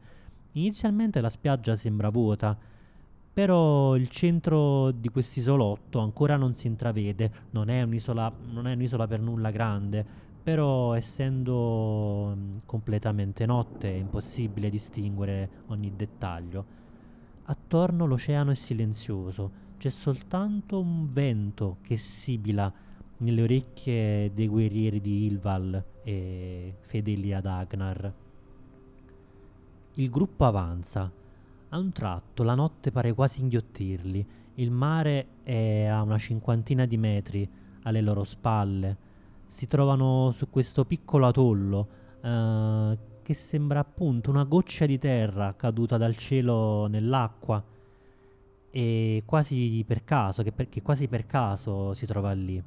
Inizialmente 0.54 1.22
la 1.22 1.30
spiaggia 1.30 1.76
sembra 1.76 2.10
vuota, 2.10 2.58
però 3.32 3.96
il 3.96 4.10
centro 4.10 4.92
di 4.92 5.10
quest'isolotto 5.10 6.00
ancora 6.00 6.36
non 6.36 6.54
si 6.54 6.68
intravede, 6.68 7.32
non 7.52 7.70
è 7.70 7.82
un'isola, 7.84 8.32
non 8.52 8.68
è 8.68 8.74
un'isola 8.74 9.08
per 9.08 9.22
nulla 9.22 9.52
grande, 9.52 10.06
però 10.42 10.94
essendo 10.94 12.34
mm, 12.36 12.58
completamente 12.66 13.46
notte 13.46 13.90
è 13.90 13.96
impossibile 13.96 14.70
distinguere 14.70 15.50
ogni 15.68 15.94
dettaglio. 15.96 16.78
Attorno 17.44 18.06
l'oceano 18.06 18.52
è 18.52 18.56
silenzioso, 18.56 19.52
c'è 19.78 19.90
soltanto 19.90 20.80
un 20.80 21.14
vento 21.14 21.78
che 21.82 21.98
sibila 21.98 22.72
nelle 23.18 23.42
orecchie 23.44 24.34
dei 24.34 24.48
guerrieri 24.48 25.00
di 25.00 25.26
Ilval 25.26 25.84
e 26.04 26.76
fedeli 26.80 27.34
ad 27.34 27.46
Agnar. 27.46 28.14
Il 30.00 30.10
gruppo 30.10 30.46
avanza. 30.46 31.12
A 31.70 31.78
un 31.78 31.92
tratto 31.92 32.44
la 32.44 32.56
notte 32.56 32.90
pare 32.90 33.14
quasi 33.14 33.42
inghiottirli. 33.42 34.26
Il 34.56 34.72
mare 34.72 35.28
è 35.44 35.86
a 35.86 36.02
una 36.02 36.18
cinquantina 36.18 36.86
di 36.86 36.98
metri 36.98 37.48
alle 37.84 38.02
loro 38.02 38.24
spalle 38.24 39.08
si 39.50 39.66
trovano 39.68 40.32
su 40.32 40.50
questo 40.50 40.86
piccolo 40.86 41.26
atollo 41.26 41.88
uh, 42.22 42.98
che 43.24 43.34
sembra 43.34 43.80
appunto 43.80 44.30
una 44.30 44.44
goccia 44.44 44.86
di 44.86 45.00
terra 45.00 45.56
caduta 45.56 45.98
dal 45.98 46.16
cielo 46.16 46.86
nell'acqua 46.86 47.62
e 48.70 49.24
quasi 49.26 49.84
per 49.88 50.04
caso, 50.04 50.44
che, 50.44 50.52
per, 50.52 50.70
che 50.70 50.84
quasi 50.84 51.08
per 51.08 51.26
caso 51.26 51.94
si 51.94 52.06
trova 52.06 52.32
lì. 52.32 52.62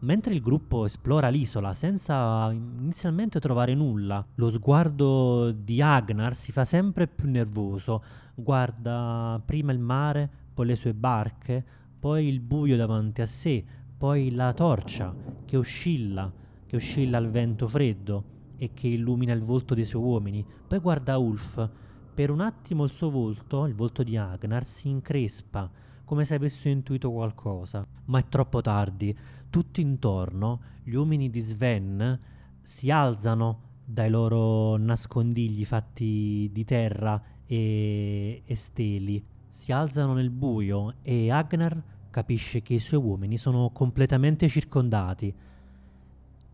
Mentre 0.00 0.32
il 0.32 0.40
gruppo 0.40 0.84
esplora 0.84 1.28
l'isola 1.28 1.74
senza 1.74 2.52
inizialmente 2.52 3.40
trovare 3.40 3.74
nulla, 3.74 4.24
lo 4.36 4.48
sguardo 4.48 5.50
di 5.50 5.82
Agnar 5.82 6.36
si 6.36 6.52
fa 6.52 6.64
sempre 6.64 7.08
più 7.08 7.28
nervoso. 7.28 8.04
Guarda 8.32 9.42
prima 9.44 9.72
il 9.72 9.80
mare, 9.80 10.30
poi 10.54 10.66
le 10.66 10.76
sue 10.76 10.94
barche, 10.94 11.64
poi 11.98 12.28
il 12.28 12.38
buio 12.38 12.76
davanti 12.76 13.22
a 13.22 13.26
sé, 13.26 13.64
poi 13.96 14.30
la 14.30 14.52
torcia 14.52 15.12
che 15.44 15.56
oscilla, 15.56 16.32
che 16.64 16.76
oscilla 16.76 17.18
al 17.18 17.28
vento 17.28 17.66
freddo 17.66 18.36
e 18.56 18.70
che 18.74 18.86
illumina 18.86 19.32
il 19.32 19.42
volto 19.42 19.74
dei 19.74 19.84
suoi 19.84 20.02
uomini. 20.04 20.46
Poi 20.68 20.78
guarda 20.78 21.18
Ulf. 21.18 21.68
Per 22.14 22.30
un 22.30 22.40
attimo 22.40 22.84
il 22.84 22.92
suo 22.92 23.10
volto, 23.10 23.66
il 23.66 23.74
volto 23.74 24.04
di 24.04 24.16
Agnar, 24.16 24.64
si 24.64 24.88
increspa, 24.88 25.68
come 26.04 26.24
se 26.24 26.36
avesse 26.36 26.68
intuito 26.68 27.10
qualcosa. 27.10 27.86
Ma 28.06 28.18
è 28.20 28.24
troppo 28.28 28.60
tardi. 28.60 29.16
Tutti 29.50 29.80
intorno, 29.80 30.60
gli 30.82 30.94
uomini 30.94 31.30
di 31.30 31.40
Sven 31.40 32.20
si 32.60 32.90
alzano 32.90 33.62
dai 33.82 34.10
loro 34.10 34.76
nascondigli 34.76 35.64
fatti 35.64 36.50
di 36.52 36.64
terra 36.64 37.22
e, 37.46 38.42
e 38.44 38.54
steli. 38.54 39.24
Si 39.48 39.72
alzano 39.72 40.12
nel 40.12 40.28
buio 40.28 40.96
e 41.00 41.30
Agnar 41.30 41.82
capisce 42.10 42.60
che 42.60 42.74
i 42.74 42.78
suoi 42.78 43.00
uomini 43.00 43.38
sono 43.38 43.70
completamente 43.70 44.48
circondati. 44.48 45.34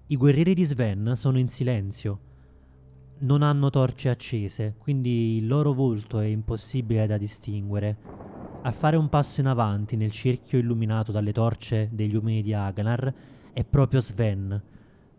I 0.06 0.16
guerrieri 0.16 0.54
di 0.54 0.64
Sven 0.64 1.14
sono 1.16 1.38
in 1.40 1.48
silenzio. 1.48 2.20
Non 3.18 3.42
hanno 3.42 3.70
torce 3.70 4.08
accese, 4.08 4.74
quindi 4.78 5.38
il 5.38 5.48
loro 5.48 5.72
volto 5.72 6.20
è 6.20 6.26
impossibile 6.26 7.06
da 7.08 7.16
distinguere. 7.16 7.96
A 8.66 8.72
fare 8.72 8.96
un 8.96 9.10
passo 9.10 9.40
in 9.40 9.46
avanti 9.46 9.94
nel 9.94 10.10
cerchio 10.10 10.58
illuminato 10.58 11.12
dalle 11.12 11.32
torce 11.32 11.90
degli 11.92 12.14
uomini 12.14 12.40
di 12.40 12.54
Agnar 12.54 13.12
è 13.52 13.62
proprio 13.62 14.00
Sven. 14.00 14.58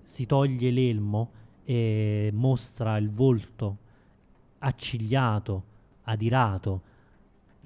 Si 0.02 0.26
toglie 0.26 0.72
l'elmo 0.72 1.30
e 1.64 2.32
mostra 2.34 2.98
il 2.98 3.12
volto 3.12 3.78
accigliato, 4.58 5.64
adirato, 6.06 6.82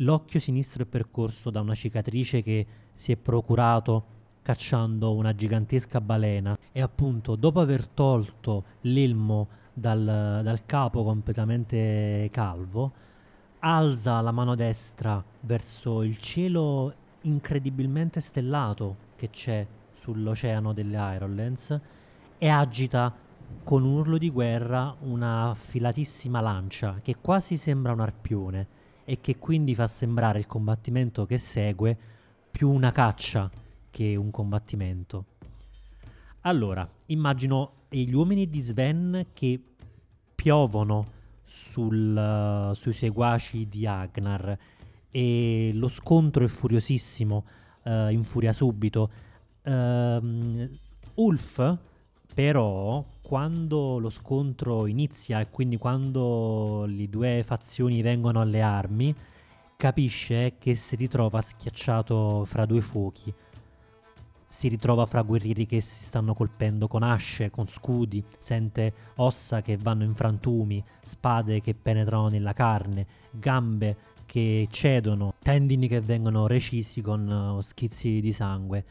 L'occhio 0.01 0.39
sinistro 0.39 0.83
è 0.83 0.85
percorso 0.85 1.49
da 1.49 1.61
una 1.61 1.75
cicatrice 1.75 2.41
che 2.41 2.65
si 2.93 3.13
è 3.13 3.17
procurato 3.17 4.17
cacciando 4.41 5.13
una 5.13 5.33
gigantesca 5.33 6.01
balena 6.01 6.57
e 6.71 6.81
appunto 6.81 7.35
dopo 7.35 7.59
aver 7.59 7.87
tolto 7.87 8.63
l'elmo 8.81 9.47
dal, 9.73 10.41
dal 10.43 10.65
capo 10.65 11.03
completamente 11.03 12.29
calvo 12.31 12.93
alza 13.59 14.21
la 14.21 14.31
mano 14.31 14.55
destra 14.55 15.23
verso 15.41 16.03
il 16.03 16.17
cielo 16.17 16.93
incredibilmente 17.21 18.21
stellato 18.21 19.07
che 19.17 19.29
c'è 19.29 19.67
sull'oceano 19.91 20.71
delle 20.71 20.97
Ironlands 21.15 21.79
e 22.37 22.47
agita 22.47 23.13
con 23.63 23.83
un 23.83 23.97
urlo 23.97 24.17
di 24.17 24.29
guerra 24.29 24.95
una 25.01 25.53
filatissima 25.55 26.39
lancia 26.39 26.99
che 27.01 27.17
quasi 27.19 27.57
sembra 27.57 27.91
un 27.91 27.99
arpione 27.99 28.67
e 29.03 29.19
che 29.19 29.37
quindi 29.37 29.75
fa 29.75 29.87
sembrare 29.87 30.39
il 30.39 30.47
combattimento 30.47 31.25
che 31.25 31.37
segue 31.37 31.97
più 32.49 32.69
una 32.69 32.91
caccia 32.91 33.49
che 33.89 34.15
un 34.15 34.31
combattimento. 34.31 35.25
Allora, 36.41 36.87
immagino 37.07 37.71
gli 37.89 38.13
uomini 38.13 38.47
di 38.49 38.61
Sven 38.61 39.27
che 39.33 39.61
piovono 40.35 41.17
sul, 41.49 42.71
sui 42.75 42.93
seguaci 42.93 43.67
di 43.67 43.87
Agnar 43.87 44.57
e 45.09 45.71
lo 45.73 45.87
scontro 45.87 46.45
è 46.45 46.47
furiosissimo, 46.47 47.45
uh, 47.83 48.09
infuria 48.09 48.53
subito. 48.53 49.09
Uh, 49.63 50.69
Ulf 51.15 51.77
però 52.33 53.03
quando 53.21 53.97
lo 53.97 54.09
scontro 54.09 54.87
inizia 54.87 55.41
e 55.41 55.49
quindi 55.49 55.77
quando 55.77 56.85
le 56.87 57.09
due 57.09 57.43
fazioni 57.43 58.01
vengono 58.01 58.39
alle 58.39 58.61
armi, 58.61 59.13
capisce 59.75 60.55
che 60.57 60.75
si 60.75 60.95
ritrova 60.95 61.41
schiacciato 61.41 62.45
fra 62.45 62.65
due 62.65 62.81
fuochi. 62.81 63.33
Si 64.49 64.67
ritrova 64.67 65.05
fra 65.05 65.21
guerrieri 65.21 65.67
che 65.67 65.79
si 65.79 66.03
stanno 66.03 66.33
colpendo 66.33 66.87
con 66.87 67.03
asce, 67.03 67.51
con 67.51 67.67
scudi, 67.67 68.23
sente 68.39 68.93
ossa 69.17 69.61
che 69.61 69.77
vanno 69.77 70.03
in 70.03 70.15
frantumi, 70.15 70.83
spade 71.01 71.61
che 71.61 71.75
penetrano 71.75 72.29
nella 72.29 72.53
carne, 72.53 73.05
gambe 73.31 73.95
che 74.25 74.67
cedono, 74.71 75.35
tendini 75.41 75.87
che 75.87 76.01
vengono 76.01 76.47
recisi 76.47 77.01
con 77.01 77.27
uh, 77.27 77.61
schizzi 77.61 78.19
di 78.21 78.33
sangue. 78.33 78.85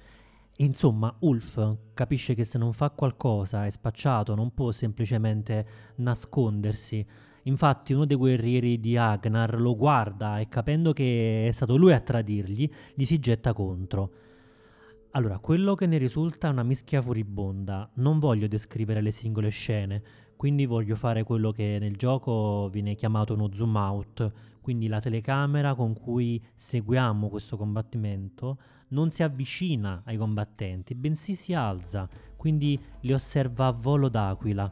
Insomma, 0.59 1.15
Ulf 1.21 1.77
capisce 1.93 2.35
che 2.35 2.45
se 2.45 2.59
non 2.59 2.73
fa 2.73 2.91
qualcosa 2.91 3.67
è 3.67 3.71
spacciato, 3.71 4.35
non 4.35 4.55
può 4.55 4.73
semplicemente 4.73 5.67
nascondersi. 5.97 7.05
Infatti 7.45 7.93
uno 7.93 8.05
dei 8.05 8.17
guerrieri 8.17 8.79
di 8.81 8.97
Agnar 8.97 9.61
lo 9.61 9.77
guarda 9.77 10.39
e 10.39 10.49
capendo 10.49 10.93
che 10.93 11.49
è 11.49 11.53
stato 11.53 11.77
lui 11.77 11.93
a 11.93 12.01
tradirgli, 12.01 12.69
gli 12.95 13.05
si 13.05 13.19
getta 13.19 13.53
contro. 13.53 14.11
Allora, 15.13 15.39
quello 15.39 15.75
che 15.75 15.87
ne 15.87 15.97
risulta 15.97 16.49
è 16.49 16.51
una 16.51 16.63
mischia 16.63 17.01
furibonda. 17.01 17.91
Non 17.95 18.19
voglio 18.19 18.47
descrivere 18.47 19.01
le 19.01 19.11
singole 19.11 19.49
scene, 19.49 20.03
quindi 20.37 20.67
voglio 20.67 20.97
fare 20.97 21.25
quello 21.25 21.51
che 21.51 21.79
nel 21.81 21.97
gioco 21.97 22.69
viene 22.71 22.95
chiamato 22.95 23.33
uno 23.33 23.49
zoom 23.53 23.75
out, 23.75 24.33
quindi 24.61 24.87
la 24.87 25.01
telecamera 25.01 25.75
con 25.75 25.95
cui 25.95 26.41
seguiamo 26.55 27.29
questo 27.29 27.57
combattimento 27.57 28.59
non 28.89 29.11
si 29.11 29.23
avvicina 29.23 30.03
ai 30.05 30.19
combattenti, 30.19 30.95
bensì 30.95 31.35
si 31.35 31.55
alza, 31.55 32.09
quindi 32.37 32.79
li 33.01 33.13
osserva 33.13 33.67
a 33.67 33.73
volo 33.73 34.09
d'aquila. 34.09 34.71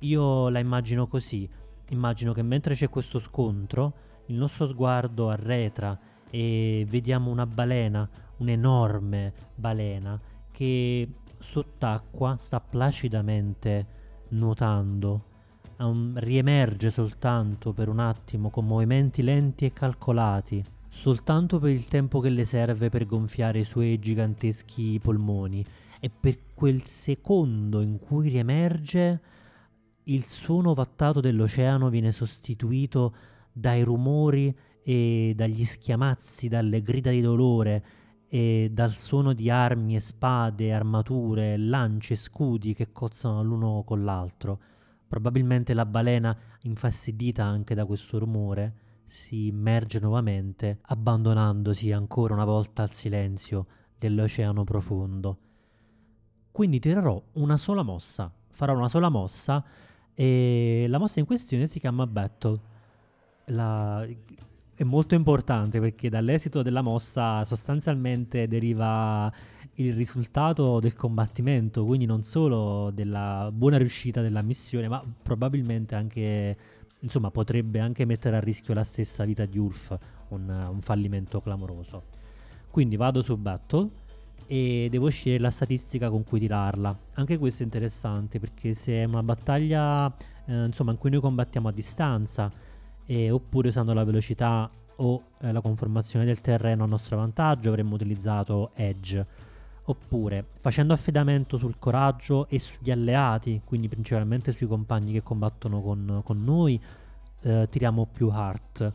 Io 0.00 0.48
la 0.48 0.58
immagino 0.60 1.06
così, 1.06 1.48
immagino 1.90 2.32
che 2.32 2.42
mentre 2.42 2.74
c'è 2.74 2.88
questo 2.88 3.18
scontro, 3.18 3.94
il 4.26 4.36
nostro 4.36 4.66
sguardo 4.66 5.28
arretra 5.28 5.98
e 6.34 6.84
vediamo 6.88 7.30
una 7.30 7.46
balena 7.46 8.10
un'enorme 8.38 9.32
balena 9.54 10.20
che 10.50 11.08
sott'acqua 11.38 12.34
sta 12.36 12.58
placidamente 12.58 13.86
nuotando. 14.30 15.32
Um, 15.76 16.18
riemerge 16.18 16.90
soltanto 16.90 17.72
per 17.72 17.88
un 17.88 18.00
attimo 18.00 18.50
con 18.50 18.66
movimenti 18.66 19.22
lenti 19.22 19.64
e 19.64 19.72
calcolati, 19.72 20.64
soltanto 20.88 21.60
per 21.60 21.70
il 21.70 21.86
tempo 21.86 22.18
che 22.18 22.30
le 22.30 22.44
serve 22.44 22.90
per 22.90 23.06
gonfiare 23.06 23.60
i 23.60 23.64
suoi 23.64 24.00
giganteschi 24.00 24.98
polmoni 25.00 25.64
e 26.00 26.10
per 26.10 26.38
quel 26.52 26.82
secondo 26.82 27.80
in 27.80 28.00
cui 28.00 28.28
riemerge 28.28 29.20
il 30.04 30.24
suono 30.24 30.70
ovattato 30.70 31.20
dell'oceano 31.20 31.90
viene 31.90 32.10
sostituito 32.10 33.14
dai 33.52 33.82
rumori 33.82 34.54
e 34.84 35.32
dagli 35.34 35.64
schiamazzi, 35.64 36.48
dalle 36.48 36.82
grida 36.82 37.10
di 37.10 37.22
dolore 37.22 37.84
e 38.28 38.68
dal 38.70 38.92
suono 38.92 39.32
di 39.32 39.48
armi 39.48 39.96
e 39.96 40.00
spade, 40.00 40.72
armature, 40.72 41.56
lance 41.56 42.16
scudi 42.16 42.74
che 42.74 42.92
cozzano 42.92 43.42
l'uno 43.42 43.82
con 43.84 44.04
l'altro. 44.04 44.60
Probabilmente 45.08 45.72
la 45.72 45.86
balena, 45.86 46.36
infastidita 46.62 47.44
anche 47.44 47.74
da 47.74 47.86
questo 47.86 48.18
rumore, 48.18 48.74
si 49.06 49.46
immerge 49.46 50.00
nuovamente, 50.00 50.80
abbandonandosi 50.82 51.92
ancora 51.92 52.34
una 52.34 52.44
volta 52.44 52.82
al 52.82 52.90
silenzio 52.90 53.66
dell'oceano 53.98 54.64
profondo. 54.64 55.38
Quindi 56.50 56.78
tirerò 56.78 57.22
una 57.34 57.56
sola 57.56 57.82
mossa, 57.82 58.30
farò 58.48 58.76
una 58.76 58.88
sola 58.88 59.08
mossa 59.08 59.64
e 60.12 60.86
la 60.88 60.98
mossa 60.98 61.20
in 61.20 61.26
questione 61.26 61.66
si 61.68 61.78
chiama 61.78 62.06
Battle. 62.06 62.60
La, 63.46 64.06
è 64.74 64.82
molto 64.82 65.14
importante 65.14 65.78
perché 65.80 66.08
dall'esito 66.08 66.62
della 66.62 66.82
mossa 66.82 67.44
sostanzialmente 67.44 68.48
deriva 68.48 69.32
il 69.74 69.94
risultato 69.94 70.80
del 70.80 70.94
combattimento, 70.94 71.84
quindi 71.84 72.06
non 72.06 72.22
solo 72.22 72.90
della 72.92 73.50
buona 73.52 73.76
riuscita 73.78 74.20
della 74.20 74.42
missione, 74.42 74.88
ma 74.88 75.02
probabilmente 75.22 75.94
anche, 75.94 76.56
insomma, 77.00 77.30
potrebbe 77.30 77.80
anche 77.80 78.04
mettere 78.04 78.36
a 78.36 78.40
rischio 78.40 78.74
la 78.74 78.84
stessa 78.84 79.24
vita 79.24 79.44
di 79.46 79.58
Ulf, 79.58 79.96
un, 80.28 80.48
un 80.48 80.80
fallimento 80.80 81.40
clamoroso. 81.40 82.04
Quindi 82.70 82.96
vado 82.96 83.22
su 83.22 83.36
Battle 83.36 83.90
e 84.46 84.88
devo 84.90 85.08
scegliere 85.08 85.42
la 85.42 85.50
statistica 85.50 86.10
con 86.10 86.24
cui 86.24 86.38
tirarla. 86.38 86.96
Anche 87.14 87.38
questo 87.38 87.62
è 87.62 87.64
interessante 87.64 88.38
perché 88.38 88.74
se 88.74 89.02
è 89.02 89.04
una 89.04 89.22
battaglia, 89.22 90.12
eh, 90.46 90.64
insomma, 90.64 90.92
in 90.92 90.98
cui 90.98 91.10
noi 91.10 91.20
combattiamo 91.20 91.68
a 91.68 91.72
distanza, 91.72 92.50
e, 93.06 93.30
oppure 93.30 93.68
usando 93.68 93.92
la 93.92 94.04
velocità 94.04 94.70
o 94.96 95.22
eh, 95.40 95.52
la 95.52 95.60
conformazione 95.60 96.24
del 96.24 96.40
terreno 96.40 96.84
a 96.84 96.86
nostro 96.86 97.16
vantaggio 97.16 97.68
avremmo 97.68 97.94
utilizzato 97.94 98.70
Edge. 98.74 99.26
Oppure 99.86 100.46
facendo 100.60 100.94
affidamento 100.94 101.58
sul 101.58 101.78
coraggio 101.78 102.48
e 102.48 102.58
sugli 102.58 102.90
alleati 102.90 103.60
quindi 103.64 103.88
principalmente 103.88 104.50
sui 104.52 104.66
compagni 104.66 105.12
che 105.12 105.22
combattono 105.22 105.82
con, 105.82 106.22
con 106.24 106.42
noi 106.42 106.80
eh, 107.42 107.66
tiriamo 107.68 108.06
più 108.10 108.30
Heart. 108.30 108.92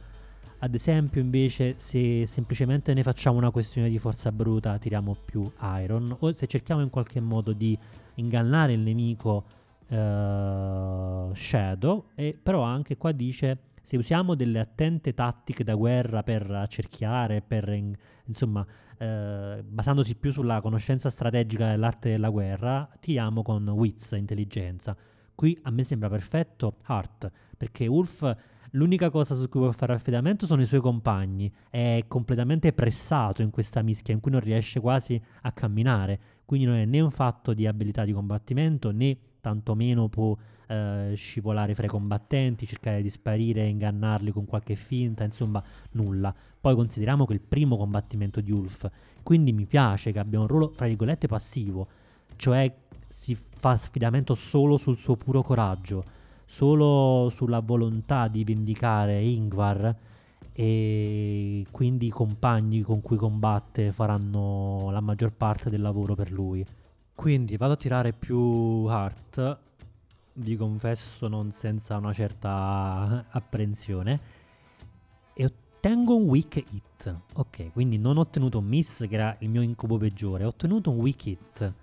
Ad 0.60 0.74
esempio 0.74 1.22
invece 1.22 1.76
se 1.78 2.26
semplicemente 2.26 2.94
ne 2.94 3.04
facciamo 3.04 3.38
una 3.38 3.52
questione 3.52 3.90
di 3.90 4.00
forza 4.00 4.32
bruta 4.32 4.78
tiriamo 4.80 5.16
più 5.26 5.44
Iron. 5.82 6.16
O 6.20 6.34
se 6.34 6.48
cerchiamo 6.48 6.82
in 6.82 6.90
qualche 6.90 7.20
modo 7.20 7.54
di 7.54 7.78
ingannare 8.16 8.74
il 8.74 8.80
nemico 8.80 9.44
Uh, 9.90 11.34
Shadow, 11.34 12.10
e 12.14 12.38
però 12.40 12.62
anche 12.62 12.96
qua 12.96 13.12
dice 13.12 13.58
se 13.90 13.98
usiamo 13.98 14.36
delle 14.36 14.60
attente 14.60 15.16
tattiche 15.16 15.64
da 15.64 15.74
guerra 15.74 16.22
per 16.22 16.48
accerchiare, 16.52 17.42
per 17.42 17.70
in, 17.70 17.92
insomma, 18.26 18.64
eh, 19.00 19.64
basandosi 19.68 20.14
più 20.14 20.32
sulla 20.32 20.62
conoscenza 20.62 21.10
strategica 21.10 21.70
dell'arte 21.70 22.12
della 22.12 22.30
guerra, 22.30 22.88
tiriamo 23.00 23.42
con 23.42 23.68
Wits, 23.68 24.12
intelligenza. 24.12 24.96
Qui 25.34 25.58
a 25.64 25.72
me 25.72 25.84
sembra 25.84 26.08
perfetto 26.08 26.76
Heart, 26.88 27.32
perché 27.58 27.88
Wolf 27.88 28.32
l'unica 28.74 29.10
cosa 29.10 29.34
su 29.34 29.50
cui 29.50 29.62
può 29.62 29.72
fare 29.72 29.94
affidamento 29.94 30.46
sono 30.46 30.62
i 30.62 30.68
suoi 30.68 30.82
compagni, 30.82 31.52
è 31.72 32.04
completamente 32.08 32.72
pressato 32.74 33.42
in 33.42 33.50
questa 33.50 33.82
mischia 33.82 34.14
in 34.14 34.20
cui 34.20 34.30
non 34.30 34.42
riesce 34.42 34.80
quasi 34.80 35.20
a 35.42 35.52
camminare, 35.52 36.20
quindi 36.46 36.68
non 36.68 36.76
è 36.76 36.86
né 36.86 37.00
un 37.00 37.10
fatto 37.10 37.56
di 37.56 37.66
abilità 37.66 38.06
di 38.06 38.14
combattimento 38.14 38.92
né 38.92 39.18
tantomeno 39.42 40.08
può 40.08 40.36
eh, 40.68 41.14
scivolare 41.16 41.74
fra 41.74 41.86
i 41.86 41.90
combattenti, 41.90 42.68
cercare 42.68 43.02
di 43.02 43.10
sparire, 43.10 43.66
ingannarli 43.66 44.32
con 44.32 44.46
qualche 44.46 44.76
finta, 44.76 45.24
insomma 45.24 45.64
nulla. 45.92 46.34
Poi 46.62 46.76
consideriamo 46.76 47.26
che 47.26 47.34
è 47.34 47.36
il 47.36 47.42
primo 47.42 47.78
combattimento 47.78 48.42
di 48.42 48.52
Ulf, 48.52 48.90
quindi 49.24 49.52
mi 49.52 49.66
piace 49.66 50.12
che 50.12 50.20
abbia 50.20 50.40
un 50.40 50.48
ruolo, 50.48 50.70
fra 50.70 50.88
virgolette, 50.88 51.28
passivo, 51.28 51.88
cioè 52.36 52.74
si 53.08 53.36
fa 53.36 53.72
affidamento 53.72 54.36
solo 54.36 54.78
sul 54.78 54.98
suo 54.98 55.16
puro 55.16 55.42
coraggio, 55.42 56.04
solo 56.46 57.30
sulla 57.30 57.60
volontà 57.60 58.28
di 58.28 58.44
vendicare 58.44 59.22
Ingvar 59.22 59.96
e 60.54 61.66
quindi 61.72 62.08
i 62.08 62.12
compagni 62.12 62.82
con 62.82 63.02
cui 63.02 63.18
combatte 63.18 63.92
faranno 63.92 64.90
la 64.92 65.00
maggior 65.00 65.32
parte 65.32 65.70
del 65.70 65.82
lavoro 65.82 66.16
per 66.16 66.32
lui. 66.32 66.66
Quindi 67.20 67.58
vado 67.58 67.74
a 67.74 67.76
tirare 67.76 68.14
più 68.14 68.88
heart 68.88 69.60
vi 70.36 70.56
confesso 70.56 71.28
non 71.28 71.52
senza 71.52 71.98
una 71.98 72.14
certa 72.14 73.26
apprensione, 73.28 74.20
e 75.34 75.44
ottengo 75.44 76.16
un 76.16 76.24
weak 76.24 76.64
hit. 76.72 77.22
Ok, 77.34 77.74
quindi 77.74 77.98
non 77.98 78.16
ho 78.16 78.22
ottenuto 78.22 78.60
un 78.60 78.68
miss, 78.68 79.06
che 79.06 79.16
era 79.16 79.36
il 79.40 79.50
mio 79.50 79.62
incubo 79.62 79.98
peggiore, 79.98 80.46
ho 80.46 80.48
ottenuto 80.48 80.92
un 80.92 81.00
weak 81.00 81.26
hit. 81.26 81.74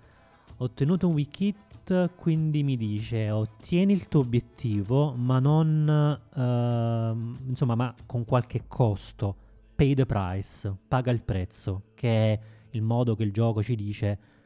Ho 0.57 0.63
ottenuto 0.63 1.07
un 1.07 1.13
weak 1.13 1.39
hit, 1.39 2.15
quindi 2.15 2.63
mi 2.63 2.75
dice 2.75 3.29
ottieni 3.29 3.93
il 3.93 4.07
tuo 4.07 4.21
obiettivo, 4.21 5.13
ma 5.13 5.37
non... 5.37 6.19
Uh, 6.33 7.47
insomma, 7.47 7.75
ma 7.75 7.93
con 8.07 8.25
qualche 8.25 8.63
costo. 8.67 9.35
Pay 9.75 9.93
the 9.93 10.07
price, 10.07 10.75
paga 10.87 11.11
il 11.11 11.21
prezzo, 11.21 11.91
che 11.93 12.33
è 12.33 12.39
il 12.71 12.81
modo 12.81 13.15
che 13.15 13.21
il 13.21 13.31
gioco 13.31 13.61
ci 13.61 13.75
dice 13.75 14.36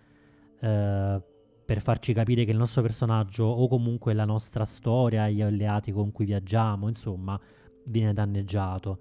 uh, 0.62 1.22
per 1.66 1.82
farci 1.82 2.14
capire 2.14 2.44
che 2.46 2.52
il 2.52 2.58
nostro 2.58 2.82
personaggio 2.82 3.46
o 3.46 3.68
comunque 3.68 4.14
la 4.14 4.26
nostra 4.26 4.66
storia, 4.66 5.30
gli 5.30 5.42
alleati 5.42 5.92
con 5.92 6.12
cui 6.12 6.26
viaggiamo, 6.26 6.88
insomma, 6.88 7.40
viene 7.86 8.14
danneggiato. 8.14 9.00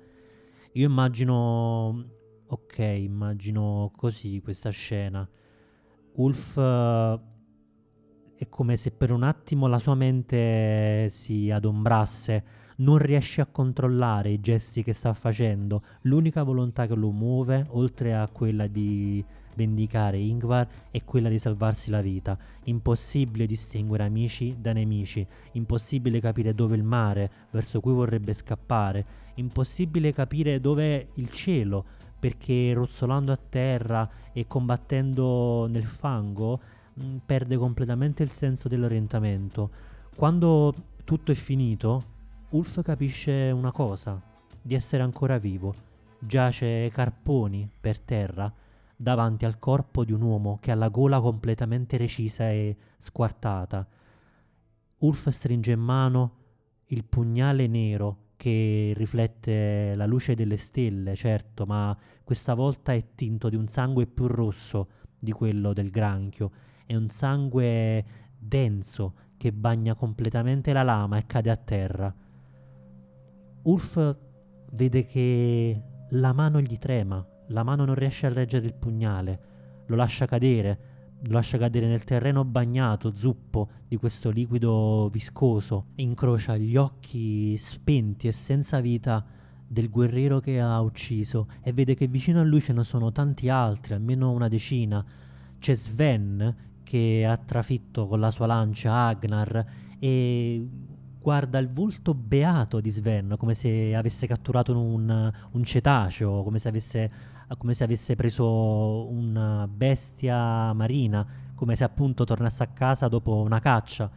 Io 0.74 0.86
immagino, 0.86 2.04
ok, 2.46 2.78
immagino 2.78 3.92
così 3.96 4.40
questa 4.40 4.70
scena. 4.70 5.28
Ulf 6.12 6.56
uh, 6.56 7.20
è 8.36 8.48
come 8.48 8.76
se 8.76 8.90
per 8.92 9.10
un 9.10 9.22
attimo 9.22 9.66
la 9.66 9.78
sua 9.78 9.94
mente 9.94 11.08
si 11.10 11.50
adombrasse, 11.50 12.44
non 12.76 12.98
riesce 12.98 13.40
a 13.40 13.46
controllare 13.46 14.30
i 14.30 14.40
gesti 14.40 14.82
che 14.82 14.92
sta 14.92 15.12
facendo. 15.12 15.82
L'unica 16.02 16.42
volontà 16.42 16.86
che 16.86 16.94
lo 16.94 17.10
muove, 17.10 17.66
oltre 17.70 18.14
a 18.14 18.26
quella 18.28 18.66
di 18.66 19.22
vendicare 19.60 20.16
Ingvar 20.16 20.66
è 20.90 21.04
quella 21.04 21.28
di 21.28 21.38
salvarsi 21.38 21.90
la 21.90 22.00
vita. 22.00 22.38
Impossibile 22.64 23.44
distinguere 23.44 24.04
amici 24.04 24.56
da 24.58 24.72
nemici, 24.72 25.26
impossibile 25.52 26.18
capire 26.18 26.54
dove 26.54 26.76
il 26.76 26.82
mare 26.82 27.30
verso 27.50 27.80
cui 27.80 27.92
vorrebbe 27.92 28.32
scappare, 28.32 29.04
impossibile 29.34 30.12
capire 30.12 30.60
dove 30.60 31.00
è 31.00 31.06
il 31.14 31.30
cielo 31.30 31.84
perché 32.18 32.72
rozzolando 32.72 33.32
a 33.32 33.38
terra 33.38 34.08
e 34.32 34.46
combattendo 34.46 35.66
nel 35.68 35.84
fango 35.84 36.60
mh, 36.94 37.04
mm, 37.04 37.16
perde 37.26 37.56
completamente 37.56 38.22
il 38.22 38.30
senso 38.30 38.68
dell'orientamento. 38.68 39.70
Quando 40.14 40.74
tutto 41.04 41.32
è 41.32 41.34
finito, 41.34 42.04
Ulf 42.50 42.82
capisce 42.82 43.50
una 43.54 43.72
cosa, 43.72 44.20
di 44.60 44.74
essere 44.74 45.02
ancora 45.02 45.38
vivo. 45.38 45.74
Giace 46.18 46.90
carponi 46.92 47.68
per 47.80 47.98
terra 47.98 48.52
davanti 49.00 49.46
al 49.46 49.58
corpo 49.58 50.04
di 50.04 50.12
un 50.12 50.20
uomo 50.20 50.58
che 50.60 50.70
ha 50.70 50.74
la 50.74 50.90
gola 50.90 51.22
completamente 51.22 51.96
recisa 51.96 52.50
e 52.50 52.76
squartata. 52.98 53.88
Ulf 54.98 55.30
stringe 55.30 55.72
in 55.72 55.80
mano 55.80 56.34
il 56.88 57.04
pugnale 57.06 57.66
nero 57.66 58.32
che 58.36 58.92
riflette 58.94 59.94
la 59.94 60.04
luce 60.04 60.34
delle 60.34 60.58
stelle, 60.58 61.14
certo, 61.14 61.64
ma 61.64 61.96
questa 62.22 62.52
volta 62.52 62.92
è 62.92 63.14
tinto 63.14 63.48
di 63.48 63.56
un 63.56 63.68
sangue 63.68 64.06
più 64.06 64.26
rosso 64.26 64.88
di 65.18 65.32
quello 65.32 65.72
del 65.72 65.90
granchio. 65.90 66.50
È 66.84 66.94
un 66.94 67.08
sangue 67.08 68.04
denso 68.38 69.14
che 69.38 69.50
bagna 69.50 69.94
completamente 69.94 70.74
la 70.74 70.82
lama 70.82 71.16
e 71.16 71.24
cade 71.24 71.50
a 71.50 71.56
terra. 71.56 72.14
Ulf 73.62 74.16
vede 74.72 75.06
che 75.06 75.82
la 76.10 76.32
mano 76.34 76.60
gli 76.60 76.76
trema, 76.76 77.26
la 77.50 77.62
mano 77.62 77.84
non 77.84 77.94
riesce 77.94 78.26
a 78.26 78.32
reggere 78.32 78.66
il 78.66 78.74
pugnale, 78.74 79.40
lo 79.86 79.96
lascia 79.96 80.26
cadere, 80.26 80.78
lo 81.22 81.32
lascia 81.32 81.58
cadere 81.58 81.86
nel 81.86 82.04
terreno 82.04 82.44
bagnato, 82.44 83.14
zuppo 83.14 83.68
di 83.86 83.96
questo 83.96 84.30
liquido 84.30 85.08
viscoso 85.12 85.86
e 85.94 86.02
incrocia 86.02 86.56
gli 86.56 86.76
occhi 86.76 87.56
spenti 87.58 88.28
e 88.28 88.32
senza 88.32 88.80
vita 88.80 89.24
del 89.66 89.90
guerriero 89.90 90.40
che 90.40 90.60
ha 90.60 90.80
ucciso 90.80 91.48
e 91.62 91.72
vede 91.72 91.94
che 91.94 92.06
vicino 92.06 92.40
a 92.40 92.44
lui 92.44 92.60
ce 92.60 92.72
ne 92.72 92.82
sono 92.82 93.12
tanti 93.12 93.48
altri, 93.48 93.94
almeno 93.94 94.30
una 94.30 94.48
decina. 94.48 95.04
C'è 95.58 95.74
Sven 95.74 96.56
che 96.82 97.24
ha 97.26 97.36
trafitto 97.36 98.06
con 98.06 98.18
la 98.18 98.30
sua 98.30 98.46
lancia 98.46 99.06
Agnar 99.06 99.64
e 99.98 100.66
guarda 101.20 101.58
il 101.58 101.68
volto 101.68 102.14
beato 102.14 102.80
di 102.80 102.90
Sven 102.90 103.34
come 103.38 103.54
se 103.54 103.94
avesse 103.94 104.26
catturato 104.26 104.76
un, 104.76 105.32
un 105.50 105.64
cetaceo, 105.64 106.42
come 106.42 106.58
se 106.58 106.68
avesse 106.68 107.10
come 107.56 107.74
se 107.74 107.84
avesse 107.84 108.14
preso 108.14 109.08
una 109.10 109.68
bestia 109.68 110.72
marina, 110.72 111.26
come 111.54 111.76
se 111.76 111.84
appunto 111.84 112.24
tornasse 112.24 112.62
a 112.62 112.68
casa 112.68 113.08
dopo 113.08 113.36
una 113.36 113.60
caccia. 113.60 114.10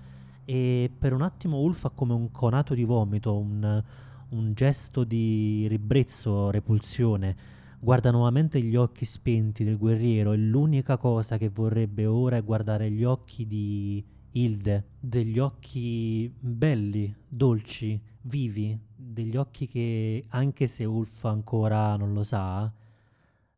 E 0.45 0.91
per 0.97 1.13
un 1.13 1.21
attimo 1.21 1.59
Ulf 1.59 1.85
ha 1.85 1.89
come 1.89 2.13
un 2.13 2.31
conato 2.31 2.73
di 2.73 2.83
vomito, 2.83 3.37
un, 3.37 3.83
un 4.29 4.53
gesto 4.53 5.03
di 5.03 5.67
ribrezzo, 5.67 6.51
repulsione. 6.51 7.35
Guarda 7.79 8.11
nuovamente 8.11 8.61
gli 8.61 8.75
occhi 8.75 9.05
spenti 9.05 9.63
del 9.63 9.77
guerriero 9.77 10.31
e 10.31 10.37
l'unica 10.37 10.97
cosa 10.97 11.37
che 11.37 11.49
vorrebbe 11.49 12.05
ora 12.05 12.37
è 12.37 12.43
guardare 12.43 12.89
gli 12.89 13.03
occhi 13.03 13.45
di 13.45 14.03
Hilde, 14.31 14.85
degli 14.99 15.37
occhi 15.37 16.33
belli, 16.39 17.13
dolci, 17.27 17.99
vivi, 18.21 18.77
degli 18.95 19.35
occhi 19.35 19.67
che 19.67 20.25
anche 20.29 20.67
se 20.67 20.85
Ulf 20.85 21.25
ancora 21.25 21.95
non 21.97 22.13
lo 22.13 22.23
sa, 22.23 22.71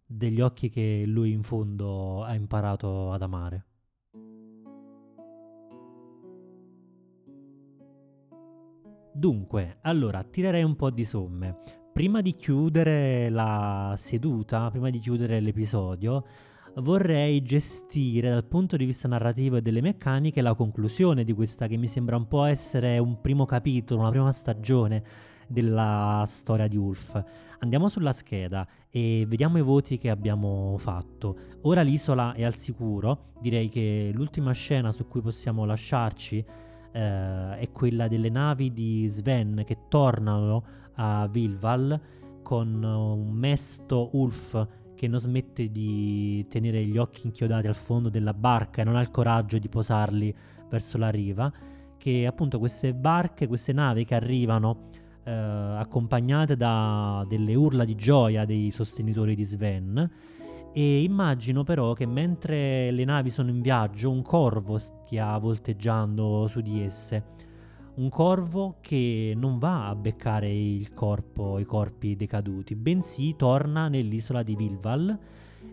degli 0.05 0.39
occhi 0.39 0.69
che 0.69 1.03
lui 1.05 1.31
in 1.31 1.43
fondo 1.43 2.23
ha 2.23 2.35
imparato 2.35 3.11
ad 3.11 3.21
amare. 3.21 3.65
Dunque, 9.11 9.77
allora 9.81 10.23
tirerei 10.23 10.63
un 10.63 10.75
po' 10.75 10.91
di 10.91 11.05
somme. 11.05 11.57
Prima 11.93 12.21
di 12.21 12.35
chiudere 12.35 13.29
la 13.29 13.95
seduta, 13.97 14.69
prima 14.69 14.89
di 14.89 14.99
chiudere 14.99 15.39
l'episodio, 15.39 16.25
vorrei 16.75 17.41
gestire 17.41 18.29
dal 18.29 18.43
punto 18.43 18.75
di 18.75 18.83
vista 18.83 19.07
narrativo 19.07 19.55
e 19.55 19.61
delle 19.61 19.79
meccaniche 19.79 20.41
la 20.41 20.53
conclusione 20.53 21.23
di 21.23 21.31
questa 21.31 21.67
che 21.67 21.77
mi 21.77 21.87
sembra 21.87 22.17
un 22.17 22.27
po' 22.27 22.43
essere 22.43 22.97
un 22.97 23.21
primo 23.21 23.45
capitolo, 23.45 24.01
una 24.01 24.09
prima 24.09 24.33
stagione 24.33 25.03
della 25.47 26.23
storia 26.27 26.67
di 26.67 26.77
Ulf. 26.77 27.23
Andiamo 27.59 27.87
sulla 27.87 28.13
scheda 28.13 28.67
e 28.89 29.25
vediamo 29.27 29.57
i 29.57 29.61
voti 29.61 29.97
che 29.97 30.09
abbiamo 30.09 30.75
fatto. 30.77 31.37
Ora 31.61 31.81
l'isola 31.81 32.33
è 32.33 32.43
al 32.43 32.55
sicuro, 32.55 33.31
direi 33.39 33.69
che 33.69 34.11
l'ultima 34.13 34.51
scena 34.51 34.91
su 34.91 35.07
cui 35.07 35.21
possiamo 35.21 35.65
lasciarci 35.65 36.45
eh, 36.91 37.57
è 37.57 37.69
quella 37.71 38.07
delle 38.07 38.29
navi 38.29 38.71
di 38.71 39.07
Sven 39.09 39.63
che 39.65 39.87
tornano 39.87 40.63
a 40.95 41.27
Vilval 41.27 41.99
con 42.41 42.83
un 42.83 43.31
mesto 43.31 44.09
Ulf 44.13 44.67
che 44.95 45.07
non 45.07 45.19
smette 45.19 45.71
di 45.71 46.45
tenere 46.47 46.83
gli 46.85 46.97
occhi 46.97 47.25
inchiodati 47.25 47.67
al 47.67 47.75
fondo 47.75 48.09
della 48.09 48.33
barca 48.33 48.81
e 48.81 48.85
non 48.85 48.95
ha 48.95 49.01
il 49.01 49.11
coraggio 49.11 49.57
di 49.57 49.67
posarli 49.67 50.33
verso 50.69 50.97
la 50.97 51.09
riva, 51.09 51.51
che 51.97 52.25
appunto 52.25 52.59
queste 52.59 52.93
barche, 52.93 53.47
queste 53.47 53.73
navi 53.73 54.05
che 54.05 54.15
arrivano 54.15 54.89
eh, 55.25 55.31
accompagnate 55.31 56.55
da 56.55 57.25
delle 57.27 57.55
urla 57.55 57.83
di 57.83 57.95
gioia 57.95 58.45
dei 58.45 58.69
sostenitori 58.69 59.35
di 59.35 59.43
Sven. 59.43 60.11
E 60.71 61.01
immagino 61.01 61.63
però 61.63 61.93
che 61.93 62.05
mentre 62.05 62.91
le 62.91 63.05
navi 63.05 63.29
sono 63.29 63.49
in 63.49 63.61
viaggio 63.61 64.11
un 64.11 64.21
corvo 64.21 64.77
stia 64.77 65.37
volteggiando 65.37 66.47
su 66.47 66.61
di 66.61 66.81
esse. 66.81 67.33
Un 67.95 68.09
corvo 68.09 68.75
che 68.81 69.33
non 69.35 69.57
va 69.57 69.87
a 69.87 69.95
beccare 69.95 70.51
il 70.51 70.93
corpo, 70.93 71.59
i 71.59 71.63
corpi 71.63 72.15
decaduti, 72.15 72.75
bensì 72.75 73.35
torna 73.37 73.87
nell'isola 73.87 74.43
di 74.43 74.55
Vilval. 74.55 75.17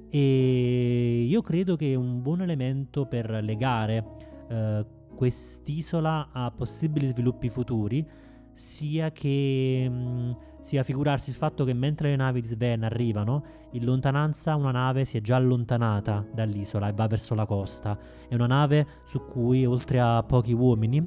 E 0.09 1.27
io 1.29 1.43
credo 1.43 1.75
che 1.75 1.95
un 1.95 2.23
buon 2.23 2.43
elemento 2.43 3.07
per 3.07 3.29
legare 3.43 4.05
eh, 4.49 4.87
quest'isola 5.15 6.29
a 6.33 6.51
possibili 6.53 7.09
sviluppi 7.09 7.49
futuri 7.49 8.07
sia 8.55 9.11
che 9.13 9.89
mh, 9.89 10.33
sia 10.63 10.83
figurarsi 10.83 11.31
il 11.31 11.37
fatto 11.37 11.65
che 11.65 11.73
mentre 11.73 12.11
le 12.11 12.17
navi 12.17 12.41
di 12.41 12.49
Sven 12.49 12.85
arrivano, 12.85 13.45
in 13.73 13.85
lontananza 13.85 14.55
una 14.55 14.71
nave 14.71 15.05
si 15.05 15.17
è 15.17 15.21
già 15.21 15.37
allontanata 15.37 16.25
dall'isola 16.33 16.89
e 16.89 16.93
va 16.93 17.07
verso 17.07 17.35
la 17.35 17.47
costa. 17.47 17.99
È 18.29 18.35
una 18.35 18.47
nave 18.47 18.87
su 19.05 19.25
cui, 19.25 19.67
oltre 19.67 20.01
a 20.01 20.23
pochi 20.23 20.53
uomini, 20.53 21.07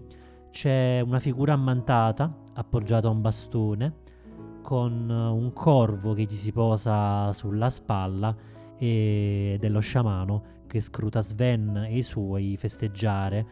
c'è 0.51 1.01
una 1.05 1.19
figura 1.19 1.53
ammantata, 1.53 2.33
appoggiata 2.53 3.07
a 3.07 3.11
un 3.11 3.21
bastone, 3.21 3.93
con 4.61 5.09
un 5.09 5.53
corvo 5.53 6.13
che 6.13 6.23
gli 6.23 6.35
si 6.35 6.51
posa 6.51 7.31
sulla 7.33 7.69
spalla 7.69 8.35
e 8.77 9.57
dello 9.59 9.79
sciamano 9.79 10.53
che 10.67 10.81
scruta 10.81 11.21
Sven 11.21 11.85
e 11.87 11.97
i 11.97 12.03
suoi 12.03 12.57
festeggiare 12.57 13.45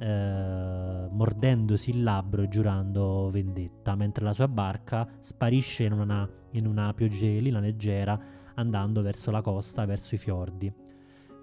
eh, 0.00 1.08
mordendosi 1.10 1.90
il 1.90 2.02
labbro 2.02 2.42
e 2.42 2.48
giurando 2.48 3.28
vendetta, 3.30 3.94
mentre 3.94 4.24
la 4.24 4.32
sua 4.32 4.48
barca 4.48 5.06
sparisce 5.20 5.84
in 5.84 5.92
una, 5.92 6.28
in 6.52 6.66
una 6.66 6.94
pioggelina 6.94 7.60
leggera 7.60 8.18
andando 8.54 9.02
verso 9.02 9.30
la 9.30 9.42
costa, 9.42 9.84
verso 9.84 10.14
i 10.14 10.18
fiordi. 10.18 10.72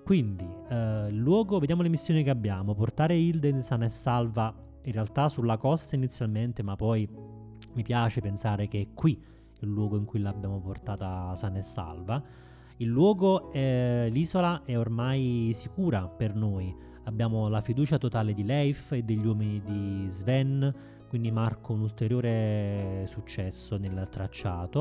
Quindi, 0.03 0.47
eh, 0.69 1.11
luogo, 1.11 1.59
vediamo 1.59 1.83
le 1.83 1.89
missioni 1.89 2.23
che 2.23 2.29
abbiamo. 2.31 2.73
Portare 2.73 3.15
Hilde 3.15 3.61
sana 3.61 3.85
e 3.85 3.89
salva 3.89 4.53
in 4.83 4.91
realtà 4.91 5.29
sulla 5.29 5.57
costa 5.57 5.95
inizialmente, 5.95 6.63
ma 6.63 6.75
poi 6.75 7.07
mi 7.73 7.83
piace 7.83 8.21
pensare 8.21 8.67
che 8.67 8.81
è 8.81 8.87
qui 8.93 9.21
il 9.59 9.67
luogo 9.67 9.97
in 9.97 10.05
cui 10.05 10.19
l'abbiamo 10.19 10.59
portata 10.59 11.35
sana 11.35 11.59
e 11.59 11.63
salva. 11.63 12.23
Il 12.77 12.87
luogo, 12.87 13.51
eh, 13.51 14.07
l'isola 14.09 14.63
è 14.63 14.77
ormai 14.77 15.51
sicura 15.53 16.07
per 16.07 16.33
noi 16.33 16.73
abbiamo 17.07 17.47
la 17.47 17.61
fiducia 17.61 17.97
totale 17.97 18.33
di 18.33 18.43
Leif 18.43 18.91
e 18.91 19.01
degli 19.01 19.25
uomini 19.25 19.61
di 19.63 20.07
Sven, 20.09 20.73
quindi 21.07 21.31
marco 21.31 21.73
un 21.73 21.81
ulteriore 21.81 23.05
successo 23.07 23.77
nel 23.77 24.07
tracciato. 24.11 24.79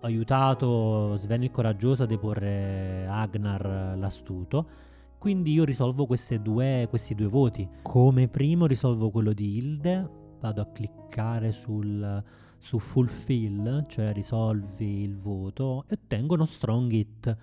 Ho 0.00 0.06
aiutato 0.06 1.16
Sven 1.16 1.42
il 1.42 1.50
coraggioso 1.50 2.04
a 2.04 2.06
deporre 2.06 3.06
Agnar 3.08 3.96
l'astuto. 3.98 4.84
Quindi 5.18 5.52
io 5.52 5.64
risolvo 5.64 6.06
due, 6.40 6.86
questi 6.88 7.14
due 7.14 7.26
voti. 7.26 7.68
Come 7.82 8.28
primo 8.28 8.66
risolvo 8.66 9.10
quello 9.10 9.32
di 9.32 9.56
Hilde, 9.56 10.08
vado 10.38 10.60
a 10.60 10.66
cliccare 10.66 11.50
sul, 11.50 12.22
su 12.58 12.78
fulfill, 12.78 13.86
cioè 13.88 14.12
risolvi 14.12 15.02
il 15.02 15.18
voto 15.18 15.84
e 15.88 15.94
ottengo 15.94 16.34
uno 16.34 16.44
strong 16.44 16.92
hit 16.92 17.36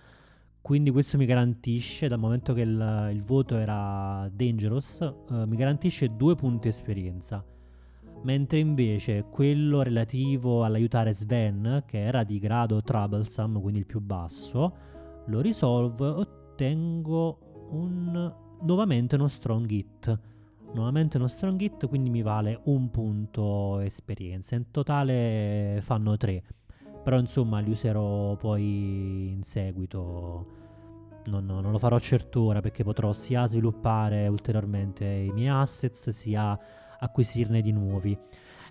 quindi 0.64 0.91
questo 0.91 1.18
mi 1.18 1.26
garantisce, 1.26 2.07
dal 2.07 2.20
momento 2.20 2.53
che 2.53 2.61
il, 2.61 3.09
il 3.11 3.22
voto 3.22 3.57
era 3.57 4.30
dangerous, 4.34 4.99
uh, 5.01 5.43
mi 5.43 5.57
garantisce 5.57 6.16
due 6.16 6.36
punti 6.36 6.70
esperienza. 6.70 7.43
Mentre 8.22 8.59
invece 8.59 9.26
quello 9.30 9.82
relativo 9.82 10.64
all'aiutare 10.64 11.14
Sven, 11.14 11.84
che 11.86 11.99
era 11.99 12.24
di 12.24 12.39
grado 12.39 12.82
troublesome, 12.82 13.59
quindi 13.59 13.80
il 13.80 13.86
più 13.86 13.99
basso, 13.99 14.74
lo 15.26 15.41
risolvo 15.41 16.07
e 16.07 16.20
ottengo 16.22 17.68
un, 17.72 18.34
nuovamente 18.61 19.16
uno 19.16 19.28
strong 19.28 19.70
hit. 19.70 20.18
Nuovamente 20.74 21.18
uno 21.18 21.28
strong 21.28 21.59
hit, 21.59 21.89
quindi 21.89 22.09
mi 22.09 22.22
vale 22.22 22.61
un 22.64 22.89
punto 22.89 23.80
esperienza. 23.80 24.55
In 24.55 24.72
totale 24.72 25.80
fanno 25.82 26.16
tre. 26.16 26.41
Però 27.04 27.20
insomma 27.20 27.60
li 27.60 27.70
userò 27.70 28.36
poi 28.36 29.32
in 29.32 29.43
seguito. 29.43 30.62
Non, 31.26 31.45
non, 31.45 31.72
lo 31.72 31.78
farò 31.78 31.99
certo 31.99 32.41
ora 32.41 32.60
perché 32.60 32.84
potrò 32.84 33.14
sia 33.14 33.47
sviluppare 33.47 34.28
ulteriormente 34.28 35.06
i 35.06 35.32
miei 35.32 35.47
assets 35.47 36.10
sia 36.10 36.58
acquisirne 36.99 37.62
di 37.62 37.72
nuovi. 37.72 38.18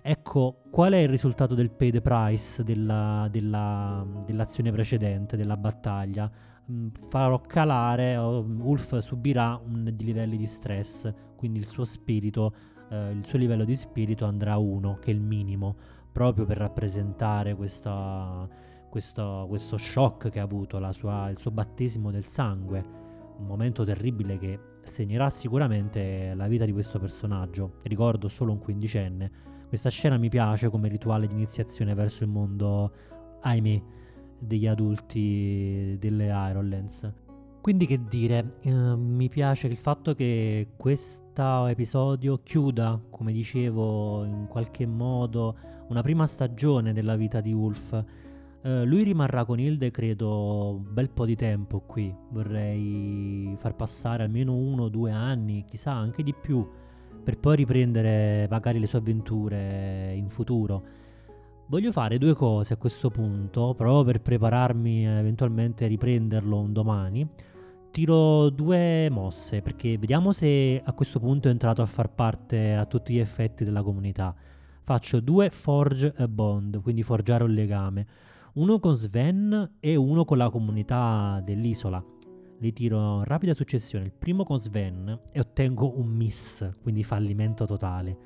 Ecco, 0.05 0.63
qual 0.69 0.93
è 0.93 0.97
il 0.97 1.07
risultato 1.07 1.55
del 1.55 1.71
paid 1.71 2.01
price 2.01 2.63
della, 2.63 3.27
della, 3.31 4.05
dell'azione 4.25 4.71
precedente, 4.71 5.37
della 5.37 5.55
battaglia? 5.55 6.29
Mm, 6.69 6.87
farò 7.09 7.39
calare, 7.39 8.17
Ulf 8.17 8.97
subirà 8.97 9.59
di 9.65 10.03
livelli 10.03 10.37
di 10.37 10.45
stress, 10.45 11.11
quindi 11.35 11.59
il 11.59 11.67
suo 11.67 11.85
spirito, 11.85 12.53
eh, 12.89 13.11
il 13.11 13.25
suo 13.25 13.37
livello 13.37 13.63
di 13.63 13.75
spirito 13.75 14.25
andrà 14.25 14.53
a 14.53 14.57
1, 14.57 14.99
che 14.99 15.11
è 15.11 15.13
il 15.13 15.21
minimo, 15.21 15.75
proprio 16.13 16.45
per 16.45 16.57
rappresentare 16.57 17.55
questa, 17.55 18.47
questo, 18.89 19.45
questo 19.49 19.77
shock 19.77 20.29
che 20.29 20.39
ha 20.39 20.43
avuto, 20.43 20.79
sua, 20.93 21.29
il 21.29 21.39
suo 21.39 21.51
battesimo 21.51 22.11
del 22.11 22.25
sangue, 22.25 22.85
un 23.39 23.45
momento 23.45 23.83
terribile 23.83 24.37
che 24.37 24.59
segnerà 24.83 25.29
sicuramente 25.29 26.33
la 26.35 26.47
vita 26.47 26.65
di 26.65 26.71
questo 26.71 26.99
personaggio. 26.99 27.79
Ricordo 27.81 28.27
solo 28.27 28.51
un 28.51 28.59
quindicenne. 28.59 29.31
Questa 29.67 29.89
scena 29.89 30.17
mi 30.17 30.29
piace 30.29 30.69
come 30.69 30.87
rituale 30.87 31.25
di 31.25 31.33
iniziazione 31.33 31.95
verso 31.95 32.23
il 32.23 32.29
mondo, 32.29 32.91
ahimè, 33.41 33.81
degli 34.37 34.67
adulti 34.67 35.97
delle 35.99 36.25
Ironlands. 36.25 37.11
Quindi 37.59 37.87
che 37.87 38.03
dire, 38.07 38.57
eh, 38.59 38.71
mi 38.71 39.29
piace 39.29 39.67
il 39.67 39.77
fatto 39.77 40.13
che 40.13 40.73
questo 40.75 41.65
episodio 41.65 42.41
chiuda, 42.43 43.01
come 43.09 43.31
dicevo, 43.31 44.25
in 44.25 44.47
qualche 44.49 44.85
modo 44.85 45.55
una 45.89 46.01
prima 46.01 46.27
stagione 46.27 46.93
della 46.93 47.15
vita 47.15 47.41
di 47.41 47.53
Wolf. 47.53 48.03
Eh, 48.61 48.85
lui 48.85 49.03
rimarrà 49.03 49.43
con 49.45 49.59
Hilde 49.59 49.91
credo 49.91 50.75
un 50.75 50.93
bel 50.93 51.09
po' 51.09 51.25
di 51.25 51.35
tempo 51.35 51.81
qui, 51.81 52.13
vorrei 52.29 53.55
far 53.59 53.75
passare 53.75 54.23
almeno 54.23 54.55
uno 54.55 54.83
o 54.83 54.89
due 54.89 55.11
anni, 55.11 55.65
chissà 55.65 55.91
anche 55.91 56.23
di 56.23 56.33
più, 56.33 56.65
per 57.23 57.37
poi 57.37 57.57
riprendere 57.57 58.47
magari 58.49 58.79
le 58.79 58.87
sue 58.87 58.99
avventure 58.99 60.13
in 60.15 60.29
futuro. 60.29 60.83
Voglio 61.67 61.91
fare 61.91 62.17
due 62.17 62.35
cose 62.35 62.73
a 62.73 62.77
questo 62.77 63.09
punto, 63.09 63.73
proprio 63.73 64.03
per 64.03 64.21
prepararmi 64.21 65.07
eventualmente 65.07 65.85
a 65.85 65.87
riprenderlo 65.87 66.59
un 66.59 66.73
domani. 66.73 67.27
Tiro 67.89 68.49
due 68.49 69.09
mosse 69.09 69.61
perché 69.61 69.97
vediamo 69.97 70.33
se 70.33 70.81
a 70.83 70.93
questo 70.93 71.19
punto 71.19 71.47
è 71.47 71.51
entrato 71.51 71.81
a 71.81 71.85
far 71.85 72.09
parte 72.09 72.73
a 72.73 72.85
tutti 72.85 73.13
gli 73.13 73.19
effetti 73.19 73.63
della 73.63 73.81
comunità. 73.81 74.35
Faccio 74.85 75.21
due 75.21 75.49
Forge 75.49 76.13
a 76.17 76.27
Bond, 76.27 76.81
quindi 76.81 77.03
forgiare 77.03 77.45
un 77.45 77.51
legame. 77.51 78.05
Uno 78.55 78.79
con 78.79 78.97
Sven 78.97 79.75
e 79.79 79.95
uno 79.95 80.25
con 80.25 80.37
la 80.37 80.49
comunità 80.49 81.41
dell'isola. 81.41 82.03
Li 82.59 82.73
tiro 82.73 83.19
in 83.19 83.23
rapida 83.23 83.53
successione. 83.53 84.03
Il 84.03 84.11
primo 84.11 84.43
con 84.43 84.59
Sven 84.59 85.21
e 85.31 85.39
ottengo 85.39 85.97
un 85.97 86.07
miss, 86.07 86.69
quindi 86.81 87.01
fallimento 87.05 87.65
totale. 87.65 88.17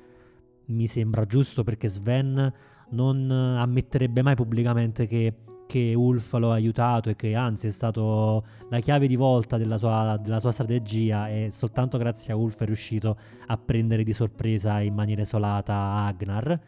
Mi 0.66 0.88
sembra 0.88 1.26
giusto 1.26 1.62
perché 1.62 1.86
Sven 1.86 2.52
non 2.90 3.30
ammetterebbe 3.30 4.20
mai 4.22 4.34
pubblicamente 4.34 5.06
che, 5.06 5.32
che 5.68 5.92
Ulf 5.94 6.32
lo 6.32 6.50
ha 6.50 6.54
aiutato 6.54 7.10
e 7.10 7.14
che 7.14 7.34
anzi 7.34 7.66
è 7.66 7.70
stato 7.70 8.42
la 8.70 8.80
chiave 8.80 9.06
di 9.06 9.16
volta 9.16 9.58
della 9.58 9.76
sua, 9.76 10.18
della 10.18 10.40
sua 10.40 10.50
strategia 10.50 11.28
e 11.28 11.50
soltanto 11.52 11.98
grazie 11.98 12.32
a 12.32 12.36
Ulf 12.36 12.58
è 12.62 12.64
riuscito 12.64 13.18
a 13.46 13.58
prendere 13.58 14.02
di 14.02 14.14
sorpresa 14.14 14.80
in 14.80 14.94
maniera 14.94 15.20
isolata 15.20 15.74
Agnar. 16.06 16.58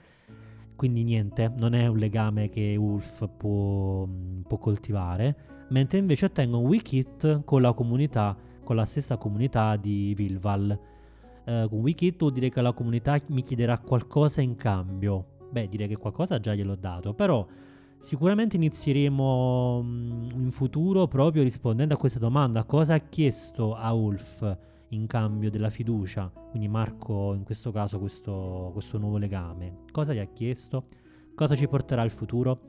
Quindi 0.76 1.02
niente, 1.02 1.50
non 1.56 1.74
è 1.74 1.86
un 1.86 1.96
legame 1.96 2.50
che 2.50 2.76
Ulf 2.78 3.26
può, 3.38 4.06
può 4.46 4.58
coltivare, 4.58 5.64
mentre 5.70 5.98
invece 5.98 6.26
ottengo 6.26 6.58
un 6.58 6.66
wikit 6.66 7.42
con 7.44 7.62
la 7.62 7.72
comunità, 7.72 8.36
con 8.62 8.76
la 8.76 8.84
stessa 8.84 9.16
comunità 9.16 9.76
di 9.76 10.12
Vilval. 10.14 10.78
Uh, 11.46 11.68
con 11.70 11.78
wikit 11.78 12.18
vuol 12.18 12.32
dire 12.32 12.50
che 12.50 12.60
la 12.60 12.72
comunità 12.72 13.18
mi 13.28 13.42
chiederà 13.42 13.78
qualcosa 13.78 14.42
in 14.42 14.56
cambio, 14.56 15.38
Beh, 15.50 15.68
direi 15.68 15.88
che 15.88 15.96
qualcosa 15.96 16.38
già 16.38 16.54
gliel'ho 16.54 16.76
dato, 16.76 17.12
però 17.12 17.46
sicuramente 18.00 18.56
inizieremo 18.56 19.82
mm, 19.82 20.30
in 20.32 20.50
futuro 20.50 21.06
proprio 21.06 21.42
rispondendo 21.42 21.94
a 21.94 21.96
questa 21.96 22.18
domanda. 22.18 22.64
Cosa 22.64 22.94
ha 22.94 22.98
chiesto 22.98 23.74
a 23.74 23.92
Ulf 23.92 24.58
in 24.88 25.06
cambio 25.06 25.50
della 25.50 25.70
fiducia? 25.70 26.32
Quindi 26.50 26.66
Marco 26.66 27.34
in 27.34 27.44
questo 27.44 27.70
caso 27.70 27.98
questo, 27.98 28.70
questo 28.72 28.98
nuovo 28.98 29.18
legame. 29.18 29.84
Cosa 29.92 30.12
gli 30.12 30.18
ha 30.18 30.24
chiesto? 30.24 30.86
Cosa 31.34 31.54
ci 31.54 31.68
porterà 31.68 32.02
il 32.02 32.10
futuro? 32.10 32.60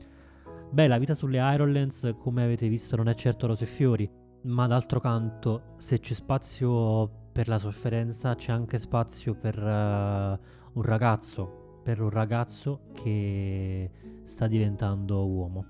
Beh, 0.70 0.86
la 0.86 0.98
vita 0.98 1.14
sulle 1.14 1.38
Ironlands, 1.52 2.14
come 2.18 2.44
avete 2.44 2.68
visto, 2.68 2.96
non 2.96 3.08
è 3.08 3.14
certo 3.14 3.46
rose 3.46 3.64
e 3.64 3.66
fiori, 3.66 4.08
ma 4.44 4.66
d'altro 4.66 5.00
canto, 5.00 5.74
se 5.76 5.98
c'è 5.98 6.14
spazio 6.14 7.28
per 7.32 7.48
la 7.48 7.58
sofferenza, 7.58 8.34
c'è 8.34 8.52
anche 8.52 8.78
spazio 8.78 9.34
per 9.34 9.58
uh, 9.58 10.78
un 10.78 10.82
ragazzo 10.82 11.61
per 11.82 12.00
un 12.00 12.10
ragazzo 12.10 12.90
che 12.92 13.90
sta 14.24 14.46
diventando 14.46 15.26
uomo. 15.26 15.66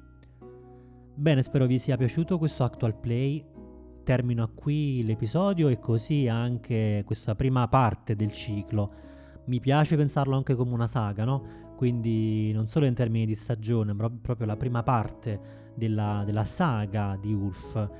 Bene, 1.14 1.42
spero 1.42 1.66
vi 1.66 1.78
sia 1.78 1.96
piaciuto 1.96 2.38
questo 2.38 2.64
actual 2.64 2.94
play. 2.94 3.44
Termino 4.02 4.50
qui 4.54 5.04
l'episodio 5.04 5.68
e 5.68 5.78
così 5.78 6.26
anche 6.26 7.02
questa 7.06 7.34
prima 7.34 7.68
parte 7.68 8.16
del 8.16 8.32
ciclo. 8.32 8.92
Mi 9.44 9.60
piace 9.60 9.96
pensarlo 9.96 10.36
anche 10.36 10.54
come 10.54 10.72
una 10.72 10.86
saga, 10.86 11.24
no? 11.24 11.72
Quindi 11.76 12.52
non 12.52 12.66
solo 12.66 12.86
in 12.86 12.94
termini 12.94 13.26
di 13.26 13.34
stagione, 13.34 13.92
ma 13.92 14.08
proprio 14.10 14.46
la 14.46 14.56
prima 14.56 14.82
parte 14.82 15.72
della, 15.74 16.22
della 16.24 16.44
saga 16.44 17.16
di 17.20 17.32
Ulf. 17.32 17.90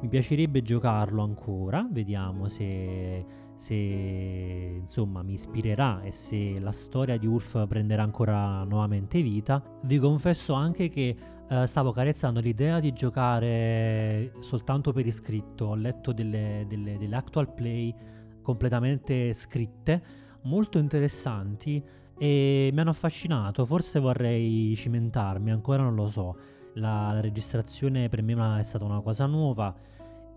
Mi 0.00 0.08
piacerebbe 0.08 0.62
giocarlo 0.62 1.22
ancora, 1.22 1.86
vediamo 1.90 2.48
se 2.48 3.24
se 3.60 3.74
insomma 3.74 5.22
mi 5.22 5.34
ispirerà 5.34 6.00
e 6.00 6.10
se 6.12 6.58
la 6.58 6.72
storia 6.72 7.18
di 7.18 7.26
Ulf 7.26 7.66
prenderà 7.68 8.02
ancora 8.02 8.64
nuovamente 8.64 9.20
vita. 9.20 9.62
Vi 9.82 9.98
confesso 9.98 10.54
anche 10.54 10.88
che 10.88 11.14
eh, 11.46 11.66
stavo 11.66 11.92
carezzando 11.92 12.40
l'idea 12.40 12.80
di 12.80 12.94
giocare 12.94 14.32
soltanto 14.40 14.92
per 14.92 15.06
iscritto. 15.06 15.66
Ho 15.66 15.74
letto 15.74 16.12
delle, 16.12 16.64
delle, 16.66 16.96
delle 16.96 17.16
actual 17.16 17.52
play 17.52 17.94
completamente 18.40 19.34
scritte, 19.34 20.02
molto 20.44 20.78
interessanti 20.78 21.84
e 22.16 22.70
mi 22.72 22.80
hanno 22.80 22.90
affascinato. 22.90 23.66
Forse 23.66 24.00
vorrei 24.00 24.74
cimentarmi, 24.74 25.50
ancora 25.50 25.82
non 25.82 25.94
lo 25.94 26.08
so. 26.08 26.36
La, 26.76 27.12
la 27.12 27.20
registrazione 27.20 28.08
per 28.08 28.22
me 28.22 28.58
è 28.58 28.62
stata 28.62 28.86
una 28.86 29.02
cosa 29.02 29.26
nuova 29.26 29.76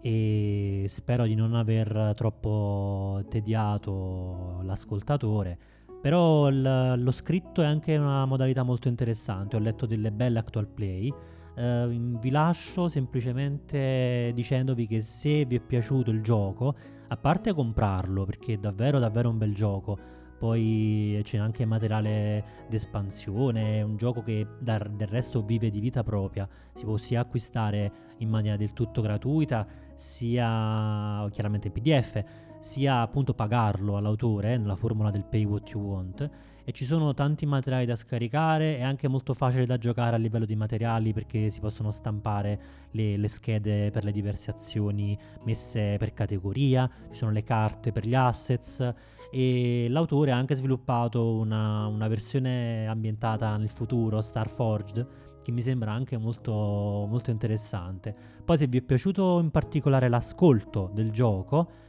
e 0.05 0.85
spero 0.89 1.25
di 1.25 1.33
non 1.33 1.55
aver 1.55 2.11
troppo 2.13 3.23
tediato 3.29 4.59
l'ascoltatore. 4.63 5.57
Però 6.01 6.49
l- 6.49 7.01
lo 7.01 7.11
scritto 7.11 7.61
è 7.61 7.65
anche 7.65 7.95
una 7.95 8.25
modalità 8.25 8.63
molto 8.63 8.89
interessante, 8.89 9.55
ho 9.55 9.59
letto 9.59 9.85
delle 9.85 10.11
belle 10.11 10.39
actual 10.39 10.67
play. 10.67 11.09
Uh, 11.55 12.17
vi 12.19 12.31
lascio 12.31 12.89
semplicemente 12.89 14.31
dicendovi 14.33 14.87
che 14.87 15.01
se 15.03 15.45
vi 15.45 15.55
è 15.55 15.59
piaciuto 15.61 16.11
il 16.11 16.21
gioco, 16.21 16.75
a 17.07 17.15
parte 17.15 17.53
comprarlo 17.53 18.25
perché 18.25 18.53
è 18.53 18.57
davvero 18.57 18.99
davvero 18.99 19.29
un 19.29 19.37
bel 19.37 19.53
gioco, 19.53 19.97
poi 20.43 21.21
c'è 21.23 21.37
anche 21.37 21.63
materiale 21.63 22.65
d'espansione, 22.67 23.77
è 23.77 23.81
un 23.81 23.95
gioco 23.95 24.21
che 24.23 24.45
da, 24.59 24.77
del 24.77 25.07
resto 25.07 25.41
vive 25.41 25.69
di 25.69 25.79
vita 25.79 26.03
propria, 26.03 26.49
si 26.73 26.83
può 26.83 26.97
sia 26.97 27.21
acquistare 27.21 27.91
in 28.17 28.27
maniera 28.27 28.57
del 28.57 28.73
tutto 28.73 29.01
gratuita, 29.01 29.65
sia 29.95 31.27
chiaramente 31.31 31.69
PDF, 31.69 32.23
sia 32.59 33.01
appunto 33.01 33.33
pagarlo 33.33 33.97
all'autore 33.97 34.57
nella 34.57 34.75
formula 34.75 35.11
del 35.11 35.25
pay 35.25 35.43
what 35.43 35.69
you 35.69 35.81
want. 35.81 36.29
E 36.65 36.71
ci 36.71 36.85
sono 36.85 37.13
tanti 37.13 37.45
materiali 37.45 37.85
da 37.85 37.95
scaricare, 37.95 38.77
è 38.77 38.83
anche 38.83 39.09
molto 39.09 39.33
facile 39.33 39.65
da 39.65 39.77
giocare 39.77 40.15
a 40.15 40.19
livello 40.19 40.45
di 40.45 40.55
materiali 40.55 41.11
perché 41.11 41.49
si 41.49 41.59
possono 41.59 41.91
stampare 41.91 42.59
le, 42.91 43.17
le 43.17 43.27
schede 43.27 43.89
per 43.91 44.05
le 44.05 44.13
diverse 44.13 44.51
azioni 44.51 45.17
messe 45.43 45.97
per 45.97 46.13
categoria, 46.13 46.89
ci 47.09 47.17
sono 47.17 47.31
le 47.31 47.43
carte 47.43 47.91
per 47.91 48.07
gli 48.07 48.15
assets 48.15 48.93
e 49.29 49.87
l'autore 49.89 50.31
ha 50.31 50.37
anche 50.37 50.53
sviluppato 50.53 51.33
una, 51.33 51.87
una 51.87 52.07
versione 52.07 52.87
ambientata 52.87 53.57
nel 53.57 53.69
futuro, 53.69 54.21
Starforged, 54.21 55.07
che 55.43 55.51
mi 55.51 55.61
sembra 55.61 55.91
anche 55.91 56.17
molto, 56.17 56.51
molto 56.51 57.29
interessante. 57.29 58.15
Poi 58.43 58.57
se 58.57 58.67
vi 58.67 58.79
è 58.79 58.81
piaciuto 58.81 59.39
in 59.39 59.51
particolare 59.51 60.09
l'ascolto 60.09 60.89
del 60.93 61.11
gioco, 61.11 61.81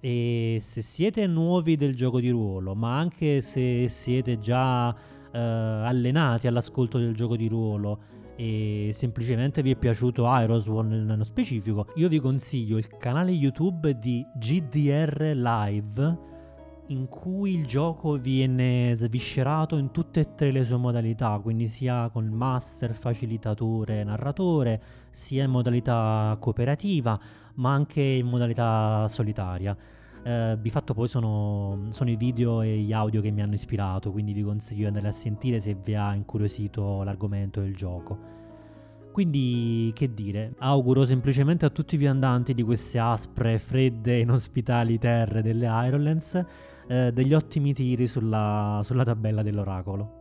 e 0.00 0.60
se 0.62 0.80
siete 0.80 1.26
nuovi 1.26 1.76
del 1.76 1.96
gioco 1.96 2.20
di 2.20 2.30
ruolo, 2.30 2.74
ma 2.74 2.96
anche 2.96 3.40
se 3.40 3.88
siete 3.88 4.38
già 4.38 4.94
eh, 5.32 5.38
allenati 5.38 6.46
all'ascolto 6.46 6.98
del 6.98 7.14
gioco 7.14 7.36
di 7.36 7.48
ruolo 7.48 8.16
e 8.36 8.90
semplicemente 8.92 9.62
vi 9.62 9.72
è 9.72 9.76
piaciuto 9.76 10.28
Aeroswan 10.28 11.04
nello 11.04 11.24
specifico, 11.24 11.88
io 11.96 12.08
vi 12.08 12.20
consiglio 12.20 12.76
il 12.76 12.86
canale 12.96 13.32
YouTube 13.32 13.98
di 13.98 14.24
GDR 14.36 15.32
Live 15.34 16.27
in 16.88 17.08
cui 17.08 17.54
il 17.54 17.66
gioco 17.66 18.16
viene 18.16 18.94
sviscerato 18.96 19.76
in 19.76 19.90
tutte 19.90 20.20
e 20.20 20.34
tre 20.34 20.50
le 20.50 20.64
sue 20.64 20.76
modalità, 20.76 21.38
quindi 21.42 21.68
sia 21.68 22.08
con 22.10 22.26
master, 22.26 22.94
facilitatore, 22.94 24.04
narratore, 24.04 24.82
sia 25.10 25.44
in 25.44 25.50
modalità 25.50 26.36
cooperativa, 26.40 27.18
ma 27.54 27.72
anche 27.72 28.00
in 28.00 28.26
modalità 28.26 29.06
solitaria. 29.08 29.76
Eh, 30.22 30.58
di 30.60 30.70
fatto 30.70 30.94
poi 30.94 31.08
sono, 31.08 31.88
sono, 31.90 32.10
i 32.10 32.16
video 32.16 32.62
e 32.62 32.78
gli 32.78 32.92
audio 32.92 33.20
che 33.20 33.30
mi 33.30 33.42
hanno 33.42 33.54
ispirato, 33.54 34.10
quindi 34.10 34.32
vi 34.32 34.42
consiglio 34.42 34.80
di 34.80 34.86
andare 34.86 35.08
a 35.08 35.12
sentire 35.12 35.60
se 35.60 35.74
vi 35.74 35.94
ha 35.94 36.14
incuriosito 36.14 37.02
l'argomento 37.02 37.60
del 37.60 37.74
gioco. 37.74 38.38
Quindi, 39.12 39.90
che 39.94 40.14
dire, 40.14 40.54
auguro 40.58 41.04
semplicemente 41.04 41.66
a 41.66 41.70
tutti 41.70 41.96
i 41.96 41.98
viandanti 41.98 42.54
di 42.54 42.62
queste 42.62 42.98
aspre, 42.98 43.58
fredde 43.58 44.16
e 44.16 44.20
inospitali 44.22 44.98
terre 44.98 45.42
delle 45.42 45.66
Ironlands 45.66 46.44
eh, 46.88 47.12
degli 47.12 47.34
ottimi 47.34 47.72
tiri 47.74 48.06
sulla, 48.06 48.80
sulla 48.82 49.04
tabella 49.04 49.42
dell'oracolo. 49.42 50.17